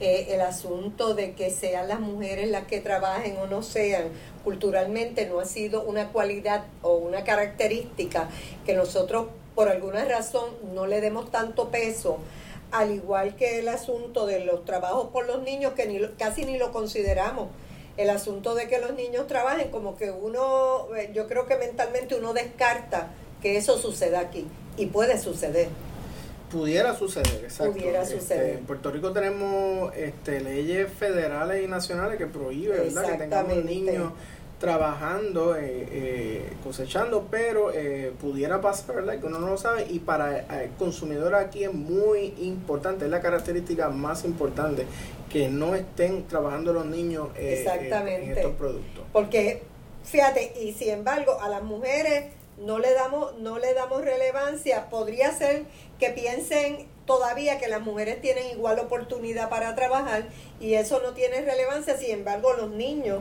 eh, 0.00 0.34
el 0.34 0.40
asunto 0.40 1.14
de 1.14 1.32
que 1.34 1.50
sean 1.50 1.86
las 1.88 2.00
mujeres 2.00 2.50
las 2.50 2.66
que 2.66 2.80
trabajen 2.80 3.36
o 3.38 3.46
no 3.46 3.62
sean, 3.62 4.04
culturalmente 4.42 5.26
no 5.26 5.38
ha 5.38 5.44
sido 5.44 5.82
una 5.84 6.08
cualidad 6.08 6.64
o 6.82 6.96
una 6.96 7.24
característica 7.24 8.28
que 8.66 8.74
nosotros 8.74 9.26
por 9.54 9.68
alguna 9.68 10.04
razón 10.04 10.50
no 10.74 10.86
le 10.86 11.00
demos 11.00 11.30
tanto 11.30 11.68
peso, 11.68 12.18
al 12.70 12.90
igual 12.90 13.36
que 13.36 13.58
el 13.58 13.68
asunto 13.68 14.26
de 14.26 14.44
los 14.44 14.64
trabajos 14.64 15.08
por 15.12 15.26
los 15.26 15.42
niños, 15.42 15.74
que 15.74 15.86
ni, 15.86 16.00
casi 16.18 16.44
ni 16.46 16.58
lo 16.58 16.72
consideramos. 16.72 17.48
El 17.98 18.08
asunto 18.08 18.54
de 18.54 18.68
que 18.68 18.80
los 18.80 18.94
niños 18.94 19.26
trabajen, 19.26 19.70
como 19.70 19.96
que 19.96 20.10
uno, 20.10 20.88
eh, 20.96 21.10
yo 21.12 21.28
creo 21.28 21.46
que 21.46 21.56
mentalmente 21.56 22.14
uno 22.14 22.32
descarta 22.32 23.10
que 23.42 23.58
eso 23.58 23.76
suceda 23.76 24.20
aquí, 24.20 24.46
y 24.78 24.86
puede 24.86 25.18
suceder. 25.18 25.68
Pudiera 26.52 26.94
suceder, 26.94 27.44
exacto. 27.44 27.72
Pudiera 27.72 28.02
este, 28.02 28.20
suceder. 28.20 28.58
en 28.58 28.66
Puerto 28.66 28.90
Rico 28.90 29.10
tenemos 29.12 29.96
este, 29.96 30.40
leyes 30.40 30.92
federales 30.92 31.64
y 31.64 31.66
nacionales 31.66 32.18
que 32.18 32.26
prohíben 32.26 32.94
¿verdad? 32.94 33.12
que 33.12 33.18
tengamos 33.18 33.64
niños 33.64 34.12
trabajando, 34.62 35.56
eh, 35.56 35.88
eh, 35.90 36.52
cosechando, 36.62 37.26
pero 37.28 37.72
eh, 37.72 38.12
pudiera 38.20 38.60
pasar, 38.60 38.94
¿verdad? 38.94 39.18
Que 39.18 39.26
uno 39.26 39.40
no 39.40 39.48
lo 39.48 39.58
sabe 39.58 39.86
y 39.90 39.98
para 39.98 40.62
el 40.62 40.70
consumidor 40.78 41.34
aquí 41.34 41.64
es 41.64 41.74
muy 41.74 42.32
importante, 42.38 43.06
es 43.06 43.10
la 43.10 43.20
característica 43.20 43.88
más 43.88 44.24
importante, 44.24 44.86
que 45.32 45.48
no 45.48 45.74
estén 45.74 46.28
trabajando 46.28 46.72
los 46.72 46.86
niños 46.86 47.30
Exactamente. 47.36 48.24
en 48.24 48.38
estos 48.38 48.52
productos. 48.52 49.04
Porque, 49.12 49.64
fíjate, 50.04 50.52
y 50.62 50.72
sin 50.74 50.90
embargo, 50.90 51.40
a 51.40 51.48
las 51.48 51.64
mujeres 51.64 52.26
no 52.58 52.78
le 52.78 52.92
damos, 52.92 53.36
no 53.38 53.58
le 53.58 53.74
damos 53.74 54.04
relevancia, 54.04 54.88
podría 54.90 55.32
ser 55.32 55.64
que 56.02 56.10
piensen 56.10 56.88
todavía 57.06 57.60
que 57.60 57.68
las 57.68 57.80
mujeres 57.80 58.20
tienen 58.20 58.50
igual 58.50 58.80
oportunidad 58.80 59.48
para 59.48 59.76
trabajar 59.76 60.26
y 60.58 60.74
eso 60.74 61.00
no 61.00 61.12
tiene 61.12 61.42
relevancia, 61.42 61.96
sin 61.96 62.10
embargo 62.10 62.54
los 62.54 62.70
niños, 62.70 63.20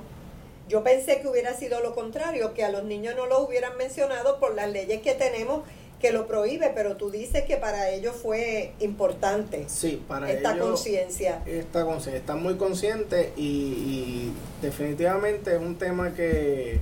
yo 0.67 0.83
pensé 0.83 1.21
que 1.21 1.27
hubiera 1.27 1.53
sido 1.53 1.79
lo 1.81 1.93
contrario, 1.93 2.55
que 2.55 2.63
a 2.63 2.71
los 2.71 2.83
niños 2.83 3.15
no 3.15 3.27
los 3.27 3.41
hubieran 3.41 3.77
mencionado 3.77 4.39
por 4.39 4.55
las 4.55 4.71
leyes 4.71 5.03
que 5.03 5.13
tenemos 5.13 5.61
que 5.99 6.11
lo 6.11 6.25
prohíbe, 6.25 6.71
pero 6.73 6.97
tú 6.97 7.11
dices 7.11 7.43
que 7.43 7.57
para 7.57 7.91
ellos 7.91 8.15
fue 8.15 8.73
importante 8.79 9.65
sí, 9.67 10.03
para 10.07 10.31
esta 10.31 10.57
conciencia. 10.57 11.43
Esta 11.45 11.85
conciencia, 11.85 12.17
están 12.17 12.41
muy 12.41 12.55
conscientes 12.55 13.27
y, 13.37 13.43
y 13.43 14.33
definitivamente 14.63 15.53
es 15.53 15.61
un 15.61 15.77
tema 15.77 16.15
que 16.15 16.79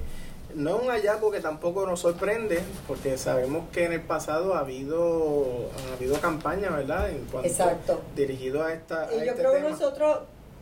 no 0.56 0.77
es 0.77 0.84
un 0.84 0.89
hallazgo 0.89 1.32
que 1.32 1.41
tampoco 1.41 1.86
nos 1.86 2.00
sorprende, 2.00 2.60
porque 2.88 3.18
sabemos 3.18 3.70
que 3.72 3.86
en 3.86 3.94
el 3.94 4.01
pasado 4.01 4.56
ha 4.56 4.60
habido, 4.60 5.70
ha 5.89 5.94
habido 5.94 6.20
campañas, 6.20 6.72
¿verdad? 6.75 7.10
En 7.10 7.25
cuanto 7.25 7.48
Exacto. 7.48 8.01
dirigido 8.15 8.63
a 8.63 8.74
esta. 8.74 9.10
Y 9.12 9.18
yo 9.18 9.32
este 9.32 9.36
creo 9.36 9.53
que 9.53 9.62
nosotros 9.62 10.20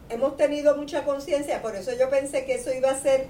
hemos 0.09 0.37
tenido 0.37 0.75
mucha 0.75 1.03
conciencia, 1.03 1.61
por 1.61 1.75
eso 1.75 1.91
yo 1.97 2.09
pensé 2.09 2.45
que 2.45 2.55
eso 2.55 2.73
iba 2.73 2.91
a 2.91 2.99
ser 2.99 3.27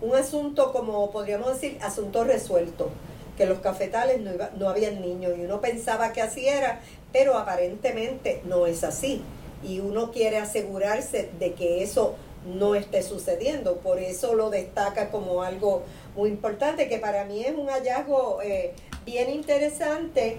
un 0.00 0.14
asunto 0.14 0.72
como 0.72 1.10
podríamos 1.10 1.54
decir, 1.54 1.78
asunto 1.82 2.24
resuelto, 2.24 2.90
que 3.36 3.46
los 3.46 3.58
cafetales 3.60 4.20
no, 4.20 4.32
iba, 4.32 4.50
no 4.56 4.68
habían 4.68 5.00
niños 5.00 5.32
y 5.36 5.44
uno 5.44 5.60
pensaba 5.60 6.12
que 6.12 6.22
así 6.22 6.48
era, 6.48 6.80
pero 7.12 7.36
aparentemente 7.36 8.42
no 8.44 8.66
es 8.66 8.84
así. 8.84 9.22
Y 9.62 9.80
uno 9.80 10.12
quiere 10.12 10.38
asegurarse 10.38 11.30
de 11.38 11.54
que 11.54 11.82
eso 11.82 12.14
no 12.48 12.74
esté 12.74 13.02
sucediendo. 13.02 13.76
Por 13.76 13.98
eso 13.98 14.34
lo 14.34 14.50
destaca 14.50 15.10
como 15.10 15.42
algo 15.42 15.82
muy 16.16 16.30
importante, 16.30 16.88
que 16.88 16.98
para 16.98 17.24
mí 17.24 17.44
es 17.44 17.56
un 17.56 17.68
hallazgo 17.68 18.40
eh, 18.42 18.72
bien 19.04 19.30
interesante. 19.30 20.38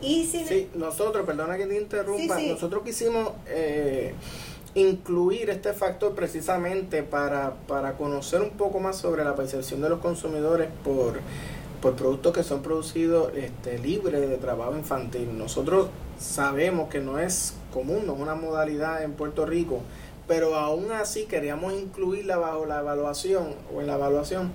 Y 0.00 0.26
sin 0.26 0.46
Sí, 0.48 0.68
nosotros, 0.74 1.24
perdona 1.24 1.56
que 1.56 1.66
te 1.66 1.80
interrumpa, 1.80 2.36
Sí, 2.36 2.44
sí. 2.46 2.50
nosotros 2.50 2.82
quisimos 2.84 3.30
eh, 3.46 4.14
incluir 4.74 5.50
este 5.50 5.72
factor 5.74 6.14
precisamente 6.14 7.02
para, 7.02 7.52
para 7.68 7.92
conocer 7.96 8.40
un 8.42 8.50
poco 8.50 8.80
más 8.80 8.96
sobre 8.96 9.22
la 9.22 9.34
percepción 9.36 9.80
de 9.80 9.88
los 9.90 10.00
consumidores 10.00 10.68
por, 10.82 11.20
por 11.80 11.94
productos 11.94 12.32
que 12.32 12.42
son 12.42 12.62
producidos 12.62 13.32
este, 13.36 13.78
libres 13.78 14.28
de 14.28 14.36
trabajo 14.38 14.76
infantil. 14.76 15.36
Nosotros 15.38 15.88
sabemos 16.18 16.88
que 16.88 17.00
no 17.00 17.18
es 17.18 17.54
común, 17.72 18.06
no 18.06 18.14
es 18.14 18.20
una 18.20 18.34
modalidad 18.34 19.02
en 19.04 19.12
Puerto 19.12 19.46
Rico, 19.46 19.80
pero 20.32 20.54
aún 20.56 20.90
así 20.92 21.24
queríamos 21.24 21.74
incluirla 21.74 22.38
bajo 22.38 22.64
la 22.64 22.80
evaluación 22.80 23.54
o 23.70 23.82
en 23.82 23.86
la 23.86 23.96
evaluación 23.96 24.50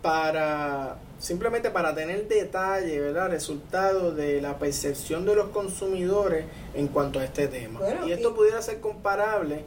para 0.00 0.98
simplemente 1.18 1.72
para 1.72 1.96
tener 1.96 2.28
detalle, 2.28 3.00
¿verdad? 3.00 3.30
Resultado 3.30 4.14
de 4.14 4.40
la 4.40 4.56
percepción 4.60 5.24
de 5.26 5.34
los 5.34 5.48
consumidores 5.48 6.44
en 6.74 6.86
cuanto 6.86 7.18
a 7.18 7.24
este 7.24 7.48
tema. 7.48 7.80
Bueno, 7.80 8.06
y 8.06 8.12
esto 8.12 8.30
y- 8.30 8.34
pudiera 8.34 8.62
ser 8.62 8.78
comparable 8.78 9.64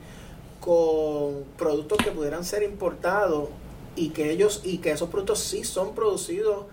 con 0.61 1.43
productos 1.57 1.97
que 2.05 2.11
pudieran 2.11 2.45
ser 2.45 2.63
importados 2.63 3.49
y 3.97 4.11
que 4.11 4.31
ellos 4.31 4.61
y 4.63 4.77
que 4.77 4.91
esos 4.91 5.09
productos 5.09 5.39
sí 5.39 5.65
son 5.65 5.93
producidos 5.93 6.67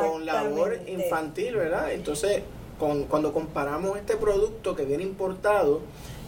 con 0.00 0.24
labor 0.24 0.78
infantil, 0.86 1.56
¿verdad? 1.56 1.92
Entonces, 1.92 2.42
con, 2.78 3.04
cuando 3.04 3.34
comparamos 3.34 3.98
este 3.98 4.16
producto 4.16 4.74
que 4.74 4.86
viene 4.86 5.02
importado 5.02 5.82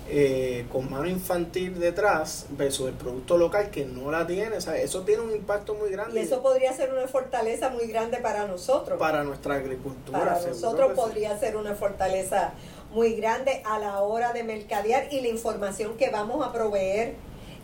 eh, 0.08 0.66
con 0.70 0.90
mano 0.90 1.06
infantil 1.06 1.78
detrás 1.80 2.46
versus 2.50 2.88
el 2.88 2.94
producto 2.94 3.36
local 3.36 3.70
que 3.70 3.84
no 3.84 4.10
la 4.10 4.26
tiene, 4.26 4.56
o 4.56 4.60
sea, 4.60 4.76
eso 4.76 5.02
tiene 5.02 5.22
un 5.22 5.32
impacto 5.32 5.74
muy 5.74 5.88
Y 5.88 5.92
grande 5.92 6.20
eso 6.20 6.42
podría 6.42 6.72
ser 6.72 6.92
una 6.92 7.08
fortaleza 7.08 7.70
muy 7.70 7.86
grande 7.86 8.18
para 8.18 8.46
nosotros. 8.46 8.98
para 8.98 9.24
nuestra 9.24 9.54
agricultura. 9.54 10.18
Para 10.18 10.40
nosotros 10.40 10.90
sí. 10.90 10.96
podría 10.96 11.38
ser 11.38 11.56
una 11.56 11.74
fortaleza 11.74 12.52
muy 12.92 13.14
grande 13.14 13.62
a 13.64 13.78
la 13.78 14.00
hora 14.02 14.32
de 14.32 14.44
mercadear 14.44 15.12
y 15.12 15.20
la 15.20 15.28
información 15.28 15.96
que 15.96 16.10
vamos 16.10 16.46
a 16.46 16.52
proveer 16.52 17.14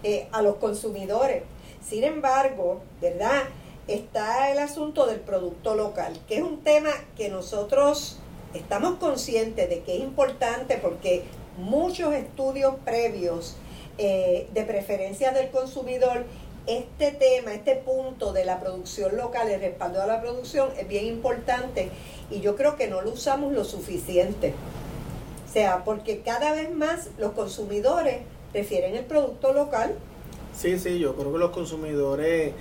eh, 0.02 0.28
a 0.32 0.42
los 0.42 0.56
consumidores. 0.56 1.44
Sin 1.80 2.04
embargo, 2.04 2.80
¿verdad? 3.00 3.42
está 3.88 4.50
el 4.52 4.58
asunto 4.58 5.06
del 5.06 5.20
producto 5.20 5.75
local, 5.75 6.18
que 6.28 6.37
es 6.37 6.42
un 6.42 6.62
tema 6.62 6.90
que 7.16 7.28
nosotros 7.28 8.18
estamos 8.54 8.99
conscientes 8.99 9.68
de 9.68 9.80
que 9.80 9.96
es 9.96 10.02
importante 10.02 10.78
porque 10.78 11.25
muchos 11.59 12.14
estudios 12.14 12.75
previos 12.85 13.56
eh, 13.99 14.49
de 14.54 14.62
preferencia 14.64 15.32
del 15.32 15.50
consumidor, 15.50 16.25
este 16.66 17.11
tema, 17.11 17.52
este 17.52 17.75
punto 17.75 18.32
de 18.32 18.44
la 18.44 18.61
producción 18.61 19.16
local, 19.16 19.50
el 19.50 19.61
respaldo 19.61 20.00
a 20.00 20.06
la 20.06 20.21
producción 20.21 20.71
es 20.78 20.87
bien 20.88 21.06
importante 21.06 21.90
y 22.30 22.40
yo 22.40 22.56
creo 22.56 22.76
que 22.76 22.88
no 22.88 23.02
lo 23.02 23.11
usamos 23.11 23.52
lo 23.52 23.64
suficiente. 23.64 24.54
O 25.49 25.52
sea, 25.52 25.85
porque 25.85 26.21
cada 26.21 26.52
vez 26.52 26.75
más 26.75 27.11
los 27.18 27.32
consumidores 27.32 28.21
prefieren 28.52 28.97
el 28.97 29.04
producto 29.04 29.52
local. 29.52 29.94
Sí, 30.56 30.78
sí, 30.78 30.99
yo 30.99 31.14
creo 31.14 31.32
que 31.32 31.38
los 31.38 31.50
consumidores 31.50 32.52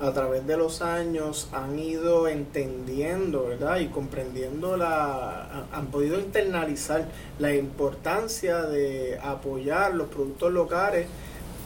a 0.00 0.12
través 0.12 0.46
de 0.46 0.56
los 0.56 0.80
años 0.82 1.48
han 1.52 1.78
ido 1.78 2.28
entendiendo, 2.28 3.46
¿verdad? 3.46 3.80
Y 3.80 3.88
comprendiendo 3.88 4.76
la, 4.76 5.66
han 5.72 5.86
podido 5.86 6.20
internalizar 6.20 7.06
la 7.38 7.54
importancia 7.54 8.62
de 8.62 9.18
apoyar 9.22 9.94
los 9.94 10.08
productos 10.08 10.52
locales 10.52 11.06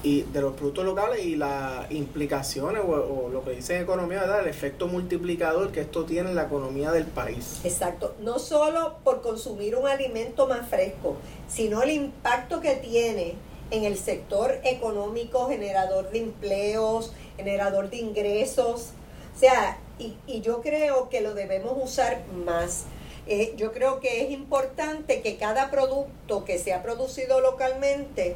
y 0.02 0.22
de 0.22 0.40
los 0.40 0.54
productos 0.54 0.84
locales 0.84 1.24
y 1.24 1.36
las 1.36 1.90
implicaciones 1.92 2.82
o, 2.84 3.28
lo 3.32 3.44
que 3.44 3.52
dice 3.52 3.76
en 3.76 3.82
economía, 3.82 4.20
¿verdad? 4.20 4.40
El 4.40 4.48
efecto 4.48 4.88
multiplicador 4.88 5.70
que 5.70 5.82
esto 5.82 6.04
tiene 6.04 6.30
en 6.30 6.36
la 6.36 6.44
economía 6.44 6.90
del 6.90 7.06
país. 7.06 7.60
Exacto, 7.64 8.14
no 8.20 8.38
solo 8.38 8.96
por 9.04 9.20
consumir 9.20 9.76
un 9.76 9.86
alimento 9.86 10.48
más 10.48 10.68
fresco, 10.68 11.16
sino 11.48 11.82
el 11.82 11.90
impacto 11.90 12.60
que 12.60 12.74
tiene 12.76 13.36
en 13.70 13.84
el 13.84 13.96
sector 13.96 14.60
económico, 14.64 15.48
generador 15.48 16.10
de 16.10 16.18
empleos, 16.18 17.12
generador 17.42 17.90
de 17.90 17.96
ingresos. 17.96 18.90
O 19.34 19.38
sea, 19.38 19.78
y, 19.98 20.40
yo 20.40 20.62
creo 20.62 21.08
que 21.08 21.20
lo 21.20 21.34
debemos 21.34 21.72
usar 21.82 22.22
más. 22.44 22.84
Eh, 23.26 23.54
yo 23.56 23.72
creo 23.72 24.00
que 24.00 24.22
es 24.24 24.30
importante 24.30 25.22
que 25.22 25.36
cada 25.36 25.70
producto 25.70 26.44
que 26.44 26.58
se 26.58 26.72
ha 26.72 26.82
producido 26.82 27.40
localmente, 27.40 28.34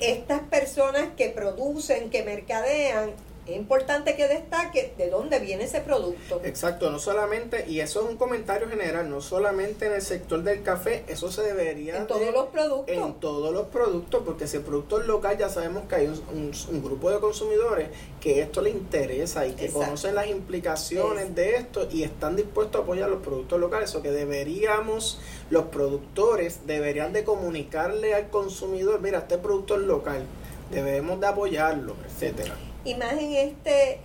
estas 0.00 0.40
personas 0.40 1.08
que 1.16 1.28
producen, 1.28 2.10
que 2.10 2.22
mercadean, 2.22 3.12
es 3.48 3.56
importante 3.56 4.14
que 4.14 4.28
destaque 4.28 4.92
de 4.98 5.08
dónde 5.08 5.38
viene 5.38 5.64
ese 5.64 5.80
producto. 5.80 6.40
Exacto, 6.44 6.90
no 6.90 6.98
solamente, 6.98 7.64
y 7.66 7.80
eso 7.80 8.02
es 8.02 8.10
un 8.10 8.16
comentario 8.18 8.68
general, 8.68 9.08
no 9.08 9.22
solamente 9.22 9.86
en 9.86 9.94
el 9.94 10.02
sector 10.02 10.42
del 10.42 10.62
café, 10.62 11.04
eso 11.08 11.32
se 11.32 11.42
debería... 11.42 11.96
En 11.96 12.06
todos 12.06 12.30
los 12.30 12.46
productos. 12.48 12.94
En 12.94 13.14
todos 13.14 13.52
los 13.52 13.68
productos, 13.68 14.22
porque 14.24 14.46
si 14.46 14.58
el 14.58 14.64
producto 14.64 15.00
es 15.00 15.06
local 15.06 15.38
ya 15.38 15.48
sabemos 15.48 15.84
que 15.88 15.94
hay 15.94 16.06
un, 16.06 16.82
grupo 16.82 17.10
de 17.10 17.20
consumidores 17.20 17.88
que 18.20 18.42
esto 18.42 18.60
le 18.60 18.70
interesa 18.70 19.46
y 19.46 19.52
que 19.52 19.68
conocen 19.68 20.14
las 20.14 20.28
implicaciones 20.28 21.34
de 21.34 21.56
esto 21.56 21.88
y 21.90 22.02
están 22.02 22.36
dispuestos 22.36 22.80
a 22.80 22.84
apoyar 22.84 23.08
los 23.08 23.22
productos 23.22 23.58
locales, 23.58 23.94
o 23.94 24.02
que 24.02 24.10
deberíamos, 24.10 25.20
los 25.48 25.64
productores 25.64 26.66
deberían 26.66 27.14
de 27.14 27.24
comunicarle 27.24 28.14
al 28.14 28.28
consumidor, 28.28 29.00
mira, 29.00 29.20
este 29.20 29.38
producto 29.38 29.76
es 29.76 29.82
local, 29.82 30.24
debemos 30.70 31.18
de 31.20 31.26
apoyarlo, 31.26 31.96
etcétera 32.06 32.67
y 32.88 32.94
más 32.94 33.12
en 33.12 33.34
este 33.34 34.00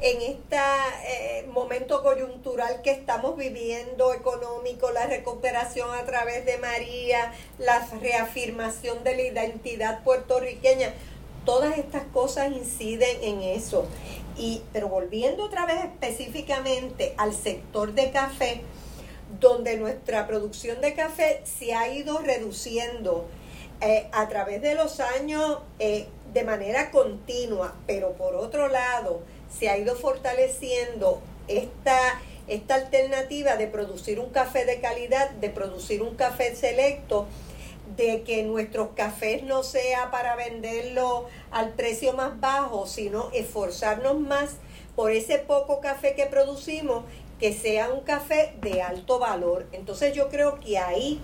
en 0.00 0.22
este 0.22 0.56
momento 1.48 2.04
coyuntural 2.04 2.82
que 2.82 2.92
estamos 2.92 3.36
viviendo 3.36 4.14
económico, 4.14 4.92
la 4.92 5.06
recuperación 5.06 5.92
a 5.92 6.04
través 6.04 6.46
de 6.46 6.56
María, 6.58 7.32
la 7.58 7.84
reafirmación 8.00 9.02
de 9.02 9.16
la 9.16 9.22
identidad 9.22 10.04
puertorriqueña, 10.04 10.94
todas 11.44 11.76
estas 11.78 12.04
cosas 12.12 12.52
inciden 12.52 13.24
en 13.24 13.42
eso. 13.42 13.86
Y, 14.36 14.62
pero 14.72 14.88
volviendo 14.88 15.44
otra 15.44 15.66
vez 15.66 15.84
específicamente 15.84 17.14
al 17.16 17.34
sector 17.34 17.92
de 17.92 18.12
café, 18.12 18.60
donde 19.40 19.78
nuestra 19.78 20.28
producción 20.28 20.80
de 20.80 20.94
café 20.94 21.42
se 21.42 21.74
ha 21.74 21.88
ido 21.88 22.18
reduciendo 22.18 23.26
eh, 23.80 24.08
a 24.12 24.28
través 24.28 24.62
de 24.62 24.74
los 24.74 25.00
años 25.00 25.58
eh, 25.78 26.06
de 26.32 26.44
manera 26.44 26.90
continua, 26.90 27.74
pero 27.86 28.12
por 28.12 28.34
otro 28.34 28.68
lado 28.68 29.22
se 29.50 29.68
ha 29.68 29.78
ido 29.78 29.96
fortaleciendo 29.96 31.20
esta, 31.46 32.20
esta 32.46 32.74
alternativa 32.74 33.56
de 33.56 33.66
producir 33.66 34.20
un 34.20 34.30
café 34.30 34.64
de 34.64 34.80
calidad, 34.80 35.30
de 35.30 35.50
producir 35.50 36.02
un 36.02 36.16
café 36.16 36.54
selecto, 36.54 37.26
de 37.96 38.22
que 38.22 38.42
nuestros 38.42 38.90
cafés 38.94 39.42
no 39.42 39.62
sea 39.62 40.10
para 40.10 40.36
venderlo 40.36 41.26
al 41.50 41.72
precio 41.72 42.12
más 42.12 42.38
bajo, 42.38 42.86
sino 42.86 43.30
esforzarnos 43.32 44.20
más 44.20 44.56
por 44.94 45.10
ese 45.10 45.38
poco 45.38 45.80
café 45.80 46.14
que 46.14 46.26
producimos, 46.26 47.04
que 47.38 47.52
sea 47.52 47.90
un 47.90 48.00
café 48.00 48.52
de 48.60 48.82
alto 48.82 49.18
valor. 49.18 49.66
Entonces 49.72 50.12
yo 50.12 50.28
creo 50.28 50.60
que 50.60 50.76
ahí 50.76 51.20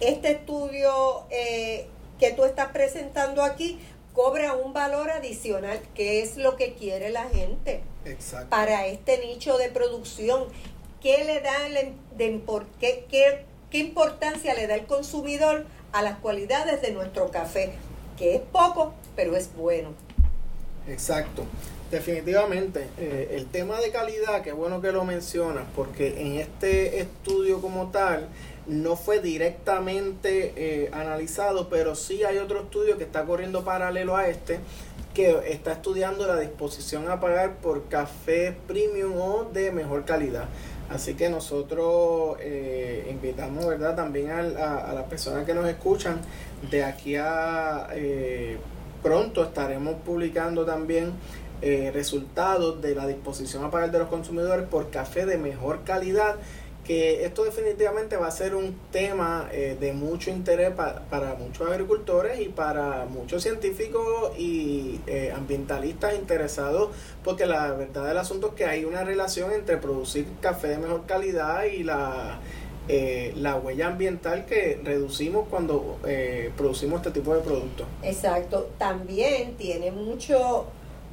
este 0.00 0.30
estudio 0.30 1.24
eh, 1.30 1.88
que 2.18 2.32
tú 2.32 2.44
estás 2.44 2.68
presentando 2.72 3.42
aquí 3.42 3.78
cobra 4.12 4.54
un 4.54 4.72
valor 4.72 5.10
adicional, 5.10 5.80
que 5.94 6.22
es 6.22 6.36
lo 6.36 6.56
que 6.56 6.74
quiere 6.74 7.10
la 7.10 7.24
gente 7.28 7.82
para 8.48 8.86
este 8.86 9.18
nicho 9.18 9.58
de 9.58 9.68
producción. 9.68 10.44
¿Qué 11.00 11.24
le 11.24 11.40
da 11.40 11.68
de, 12.16 12.40
qué, 12.80 13.06
qué, 13.08 13.44
qué 13.70 13.78
importancia 13.78 14.54
le 14.54 14.66
da 14.66 14.74
el 14.74 14.86
consumidor 14.86 15.64
a 15.92 16.02
las 16.02 16.18
cualidades 16.18 16.82
de 16.82 16.90
nuestro 16.90 17.30
café? 17.30 17.72
Que 18.18 18.34
es 18.34 18.42
poco, 18.42 18.92
pero 19.14 19.36
es 19.36 19.54
bueno. 19.54 19.90
Exacto. 20.88 21.44
Definitivamente, 21.90 22.86
eh, 22.98 23.30
el 23.32 23.46
tema 23.46 23.80
de 23.80 23.90
calidad, 23.90 24.42
qué 24.42 24.52
bueno 24.52 24.82
que 24.82 24.92
lo 24.92 25.04
mencionas, 25.04 25.64
porque 25.74 26.20
en 26.20 26.36
este 26.36 27.00
estudio 27.00 27.62
como 27.62 27.90
tal, 27.90 28.28
no 28.68 28.96
fue 28.96 29.20
directamente 29.20 30.52
eh, 30.56 30.90
analizado, 30.92 31.68
pero 31.68 31.94
sí 31.94 32.22
hay 32.24 32.38
otro 32.38 32.60
estudio 32.60 32.98
que 32.98 33.04
está 33.04 33.24
corriendo 33.24 33.64
paralelo 33.64 34.14
a 34.14 34.28
este, 34.28 34.60
que 35.14 35.40
está 35.50 35.72
estudiando 35.72 36.26
la 36.26 36.38
disposición 36.38 37.10
a 37.10 37.18
pagar 37.18 37.56
por 37.56 37.88
café 37.88 38.54
premium 38.66 39.16
o 39.16 39.44
de 39.52 39.72
mejor 39.72 40.04
calidad. 40.04 40.48
Así 40.90 41.14
que 41.14 41.28
nosotros 41.28 42.36
eh, 42.40 43.08
invitamos, 43.10 43.66
¿verdad? 43.66 43.96
También 43.96 44.30
a, 44.30 44.92
las 44.94 45.04
personas 45.04 45.44
que 45.44 45.54
nos 45.54 45.66
escuchan, 45.68 46.20
de 46.70 46.84
aquí 46.84 47.16
a 47.16 47.88
eh, 47.92 48.58
pronto 49.02 49.44
estaremos 49.44 49.96
publicando 50.04 50.64
también 50.64 51.12
resultados 51.92 52.80
de 52.80 52.94
la 52.94 53.04
disposición 53.08 53.64
a 53.64 53.70
pagar 53.72 53.90
de 53.90 53.98
los 53.98 54.06
consumidores 54.06 54.68
por 54.68 54.90
café 54.90 55.26
de 55.26 55.38
mejor 55.38 55.82
calidad 55.82 56.36
que 56.88 57.26
esto 57.26 57.44
definitivamente 57.44 58.16
va 58.16 58.28
a 58.28 58.30
ser 58.30 58.54
un 58.54 58.74
tema 58.90 59.50
eh, 59.52 59.76
de 59.78 59.92
mucho 59.92 60.30
interés 60.30 60.72
para 60.72 61.34
muchos 61.34 61.68
agricultores 61.68 62.40
y 62.40 62.48
para 62.48 63.04
muchos 63.04 63.42
científicos 63.42 64.32
y 64.38 64.98
eh, 65.06 65.30
ambientalistas 65.36 66.14
interesados, 66.14 66.88
porque 67.22 67.44
la 67.44 67.72
verdad 67.72 68.06
del 68.06 68.16
asunto 68.16 68.48
es 68.48 68.52
que 68.54 68.64
hay 68.64 68.86
una 68.86 69.04
relación 69.04 69.52
entre 69.52 69.76
producir 69.76 70.26
café 70.40 70.68
de 70.68 70.78
mejor 70.78 71.04
calidad 71.04 71.64
y 71.66 71.84
la, 71.84 72.40
eh, 72.88 73.34
la 73.36 73.56
huella 73.56 73.88
ambiental 73.88 74.46
que 74.46 74.80
reducimos 74.82 75.46
cuando 75.50 75.98
producimos 76.56 77.00
este 77.00 77.10
tipo 77.10 77.34
de 77.34 77.42
productos. 77.42 77.86
Exacto, 78.02 78.70
también 78.78 79.58
tiene 79.58 79.90
mucho 79.90 80.64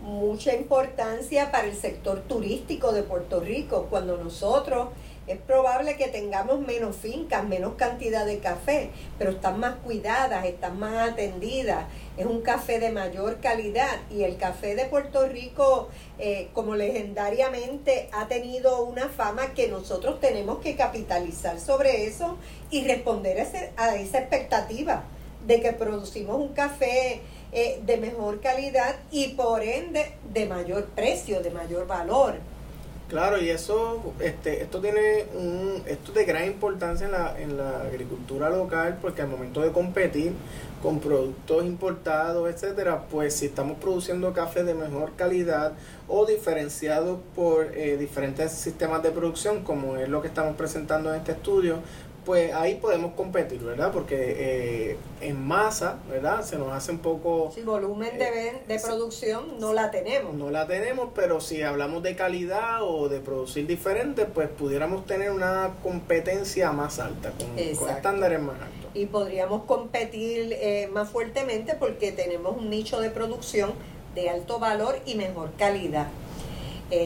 mucha 0.01 0.53
importancia 0.55 1.51
para 1.51 1.67
el 1.67 1.75
sector 1.75 2.19
turístico 2.19 2.91
de 2.91 3.01
Puerto 3.01 3.39
Rico, 3.39 3.88
cuando 3.89 4.17
nosotros 4.17 4.89
es 5.27 5.39
probable 5.39 5.97
que 5.97 6.07
tengamos 6.07 6.59
menos 6.59 6.95
fincas, 6.95 7.43
menos 7.43 7.73
cantidad 7.75 8.25
de 8.25 8.39
café, 8.39 8.91
pero 9.17 9.31
están 9.31 9.59
más 9.59 9.75
cuidadas, 9.77 10.45
están 10.45 10.79
más 10.79 11.09
atendidas. 11.09 11.85
Es 12.15 12.25
un 12.25 12.41
café 12.41 12.79
de 12.79 12.91
mayor 12.91 13.39
calidad 13.39 14.01
y 14.11 14.23
el 14.23 14.38
café 14.38 14.75
de 14.75 14.85
Puerto 14.85 15.27
Rico, 15.27 15.89
eh, 16.19 16.49
como 16.53 16.75
legendariamente, 16.75 18.07
ha 18.11 18.27
tenido 18.27 18.83
una 18.83 19.09
fama 19.09 19.53
que 19.53 19.67
nosotros 19.67 20.19
tenemos 20.19 20.59
que 20.59 20.75
capitalizar 20.75 21.59
sobre 21.59 22.05
eso 22.05 22.38
y 22.69 22.85
responder 22.85 23.39
a, 23.77 23.95
esa 23.95 24.19
expectativa 24.19 25.05
de 25.47 25.59
que 25.59 25.73
producimos 25.73 26.38
un 26.38 26.49
café 26.49 27.21
eh, 27.51 27.81
de 27.83 27.97
mejor 27.97 28.41
calidad 28.41 28.95
y 29.11 29.29
por 29.29 29.63
ende 29.63 30.13
de 30.31 30.45
mayor 30.45 30.85
precio, 30.89 31.41
de 31.41 31.49
mayor 31.49 31.88
valor. 31.88 32.35
Claro, 33.07 33.39
y 33.39 33.49
eso, 33.49 34.13
este, 34.19 34.63
esto 34.63 34.81
tiene 34.81 35.25
un, 35.35 35.83
esto 35.85 36.11
de 36.11 36.25
gran 36.25 36.45
importancia 36.45 37.05
en 37.05 37.11
la, 37.11 37.39
en 37.39 37.55
la 37.55 37.81
agricultura 37.81 38.49
local, 38.49 38.97
porque 38.99 39.21
al 39.21 39.27
momento 39.27 39.61
de 39.61 39.71
competir 39.71 40.33
con 40.81 40.99
productos 40.99 41.63
importados, 41.65 42.49
etcétera, 42.49 43.03
pues 43.11 43.35
si 43.35 43.45
estamos 43.45 43.77
produciendo 43.77 44.33
café 44.33 44.63
de 44.63 44.73
mejor 44.73 45.11
calidad 45.15 45.73
o 46.07 46.25
diferenciado 46.25 47.19
por 47.35 47.75
eh, 47.75 47.97
diferentes 47.97 48.51
sistemas 48.51 49.03
de 49.03 49.11
producción, 49.11 49.63
como 49.63 49.97
es 49.97 50.09
lo 50.09 50.23
que 50.23 50.27
estamos 50.27 50.55
presentando 50.55 51.13
en 51.13 51.19
este 51.19 51.33
estudio, 51.33 51.79
pues 52.25 52.53
ahí 52.53 52.75
podemos 52.75 53.13
competir, 53.13 53.61
¿verdad? 53.61 53.91
Porque 53.93 54.15
eh, 54.17 54.97
en 55.21 55.45
masa, 55.45 55.99
¿verdad? 56.09 56.43
Se 56.43 56.57
nos 56.57 56.73
hace 56.73 56.91
un 56.91 56.97
poco... 56.97 57.51
Sí, 57.53 57.61
volumen 57.61 58.17
de, 58.17 58.47
eh, 58.47 58.61
de 58.67 58.79
producción 58.79 59.59
no 59.59 59.73
la 59.73 59.91
tenemos. 59.91 60.33
No 60.33 60.49
la 60.49 60.65
tenemos, 60.65 61.09
pero 61.13 61.39
si 61.39 61.61
hablamos 61.61 62.01
de 62.01 62.15
calidad 62.15 62.81
o 62.81 63.09
de 63.09 63.19
producir 63.19 63.67
diferente, 63.67 64.25
pues 64.25 64.49
pudiéramos 64.49 65.05
tener 65.05 65.31
una 65.31 65.75
competencia 65.83 66.71
más 66.71 66.99
alta, 66.99 67.31
con, 67.31 67.57
estándares 67.57 68.41
más 68.41 68.55
altos. 68.55 68.91
Y 68.95 69.05
podríamos 69.05 69.63
competir 69.65 70.53
eh, 70.53 70.89
más 70.91 71.09
fuertemente 71.09 71.75
porque 71.75 72.11
tenemos 72.11 72.57
un 72.57 72.71
nicho 72.71 72.99
de 72.99 73.11
producción 73.11 73.73
de 74.15 74.29
alto 74.29 74.59
valor 74.59 74.97
y 75.05 75.15
mejor 75.15 75.51
calidad. 75.57 76.07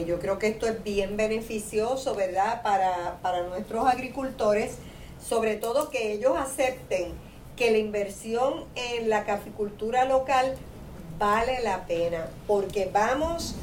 yo 0.06 0.18
creo 0.20 0.38
que 0.38 0.46
esto 0.46 0.66
es 0.66 0.82
bien 0.84 1.16
beneficioso, 1.16 2.14
¿verdad?, 2.14 2.62
para, 2.62 3.18
para 3.22 3.42
nuestros 3.48 3.86
agricultores 3.86 4.76
sobre 5.26 5.56
todo 5.56 5.90
que 5.90 6.12
ellos 6.12 6.36
acepten 6.36 7.12
que 7.56 7.70
la 7.70 7.78
inversión 7.78 8.64
en 8.74 9.10
la 9.10 9.24
caficultura 9.24 10.04
local 10.06 10.56
vale 11.18 11.60
la 11.62 11.86
pena, 11.86 12.28
porque 12.46 12.88
vamos, 12.92 13.54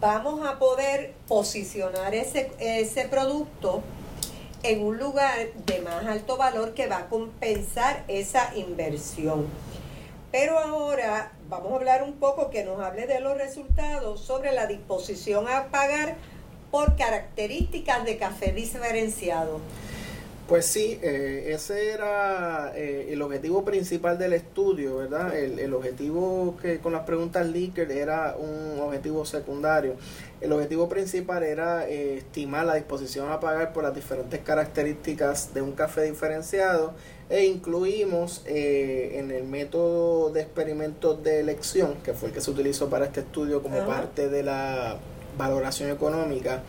vamos 0.00 0.46
a 0.46 0.58
poder 0.58 1.14
posicionar 1.26 2.14
ese, 2.14 2.52
ese 2.60 3.08
producto 3.08 3.82
en 4.62 4.82
un 4.82 4.98
lugar 4.98 5.48
de 5.66 5.80
más 5.80 6.06
alto 6.06 6.36
valor 6.36 6.74
que 6.74 6.86
va 6.86 6.98
a 6.98 7.08
compensar 7.08 8.04
esa 8.08 8.54
inversión. 8.56 9.46
Pero 10.30 10.58
ahora 10.58 11.32
vamos 11.48 11.72
a 11.72 11.76
hablar 11.76 12.02
un 12.02 12.14
poco 12.14 12.50
que 12.50 12.64
nos 12.64 12.80
hable 12.80 13.06
de 13.06 13.20
los 13.20 13.36
resultados 13.36 14.20
sobre 14.20 14.52
la 14.52 14.66
disposición 14.66 15.48
a 15.48 15.66
pagar 15.66 16.16
por 16.70 16.96
características 16.96 18.04
de 18.04 18.16
café 18.16 18.52
diferenciado. 18.52 19.60
Pues 20.46 20.66
sí, 20.66 20.98
eh, 21.02 21.52
ese 21.54 21.88
era 21.90 22.72
eh, 22.76 23.08
el 23.10 23.22
objetivo 23.22 23.64
principal 23.64 24.18
del 24.18 24.34
estudio, 24.34 24.98
¿verdad? 24.98 25.34
El, 25.34 25.72
objetivo 25.72 26.56
que 26.60 26.80
con 26.80 26.92
las 26.92 27.04
preguntas 27.04 27.46
Likert 27.46 27.90
era 27.90 28.36
un 28.36 28.78
objetivo 28.78 29.24
secundario. 29.24 29.94
El 30.42 30.52
objetivo 30.52 30.86
principal 30.86 31.44
era 31.44 31.88
eh, 31.88 32.18
estimar 32.18 32.66
la 32.66 32.74
disposición 32.74 33.32
a 33.32 33.40
pagar 33.40 33.72
por 33.72 33.84
las 33.84 33.94
diferentes 33.94 34.38
características 34.40 35.54
de 35.54 35.62
un 35.62 35.72
café 35.72 36.02
diferenciado 36.02 36.92
e 37.30 37.46
incluimos 37.46 38.42
en 38.44 39.30
el 39.30 39.44
método 39.44 40.28
de 40.30 40.42
experimentos 40.42 41.22
de 41.24 41.40
elección, 41.40 41.94
que 42.04 42.12
fue 42.12 42.28
el 42.28 42.34
que 42.34 42.42
se 42.42 42.50
utilizó 42.50 42.90
para 42.90 43.06
este 43.06 43.20
estudio 43.20 43.62
como 43.62 43.86
parte 43.86 44.28
de 44.28 44.42
la 44.42 44.98
valoración 45.38 45.90
económica, 45.90 46.62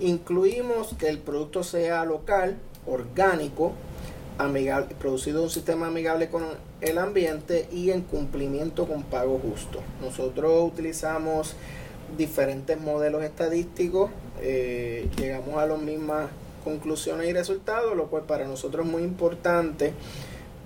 incluimos 0.00 0.94
que 0.98 1.08
el 1.08 1.18
producto 1.18 1.62
sea 1.62 2.06
local, 2.06 2.56
orgánico, 2.86 3.72
amigable, 4.38 4.94
producido 4.98 5.42
un 5.42 5.50
sistema 5.50 5.88
amigable 5.88 6.28
con 6.28 6.44
el 6.80 6.98
ambiente 6.98 7.68
y 7.72 7.90
en 7.90 8.02
cumplimiento 8.02 8.86
con 8.86 9.02
pago 9.02 9.38
justo. 9.38 9.80
Nosotros 10.00 10.72
utilizamos 10.72 11.54
diferentes 12.16 12.80
modelos 12.80 13.22
estadísticos, 13.22 14.10
eh, 14.40 15.08
llegamos 15.16 15.56
a 15.58 15.66
las 15.66 15.78
mismas 15.78 16.28
conclusiones 16.64 17.28
y 17.28 17.32
resultados, 17.32 17.96
lo 17.96 18.06
cual 18.06 18.24
para 18.24 18.46
nosotros 18.46 18.86
es 18.86 18.92
muy 18.92 19.02
importante 19.02 19.92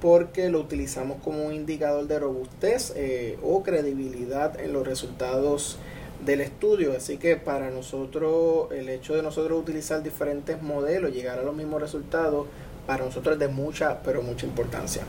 porque 0.01 0.51
lo 0.51 0.61
utilizamos 0.61 1.23
como 1.23 1.45
un 1.45 1.53
indicador 1.53 2.09
de 2.09 2.19
robustez 2.19 2.93
eh, 2.97 3.39
o 3.43 3.63
credibilidad 3.63 4.59
en 4.61 4.73
los 4.73 4.87
resultados 4.87 5.79
del 6.25 6.41
estudio. 6.41 6.95
Así 6.97 7.19
que 7.19 7.37
para 7.37 7.71
nosotros, 7.71 8.71
el 8.73 8.89
hecho 8.89 9.15
de 9.15 9.23
nosotros 9.23 9.61
utilizar 9.61 10.03
diferentes 10.03 10.63
modelos, 10.63 11.13
llegar 11.13 11.39
a 11.39 11.43
los 11.43 11.55
mismos 11.55 11.81
resultados, 11.81 12.47
para 12.87 13.05
nosotros 13.05 13.35
es 13.35 13.39
de 13.41 13.49
mucha, 13.49 14.03
pero 14.03 14.23
mucha 14.23 14.47
importancia. 14.47 15.03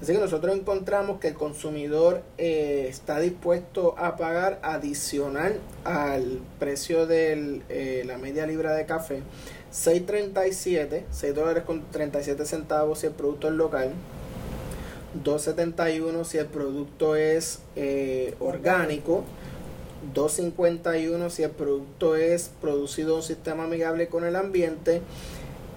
Así 0.00 0.12
que 0.12 0.18
nosotros 0.18 0.54
encontramos 0.54 1.18
que 1.18 1.28
el 1.28 1.34
consumidor 1.34 2.22
eh, 2.38 2.86
está 2.88 3.18
dispuesto 3.18 3.96
a 3.98 4.16
pagar 4.16 4.60
adicional 4.62 5.58
al 5.82 6.40
precio 6.60 7.06
de 7.06 7.62
eh, 7.68 8.04
la 8.06 8.16
media 8.16 8.46
libra 8.46 8.74
de 8.74 8.86
café 8.86 9.22
6.37, 9.72 11.02
6 11.10 11.34
dólares 11.34 11.64
con 11.64 11.82
37 11.90 12.44
centavos 12.46 13.00
si 13.00 13.06
el 13.06 13.12
producto 13.12 13.48
es 13.48 13.54
local, 13.54 13.92
2.71 15.24 16.24
si 16.24 16.38
el 16.38 16.46
producto 16.46 17.16
es 17.16 17.60
eh, 17.74 18.36
orgánico 18.38 19.24
2.51 20.14 21.30
si 21.30 21.42
el 21.42 21.50
producto 21.50 22.16
es 22.16 22.50
producido 22.60 23.10
en 23.10 23.16
un 23.16 23.22
sistema 23.22 23.64
amigable 23.64 24.08
con 24.08 24.24
el 24.24 24.36
ambiente 24.36 25.02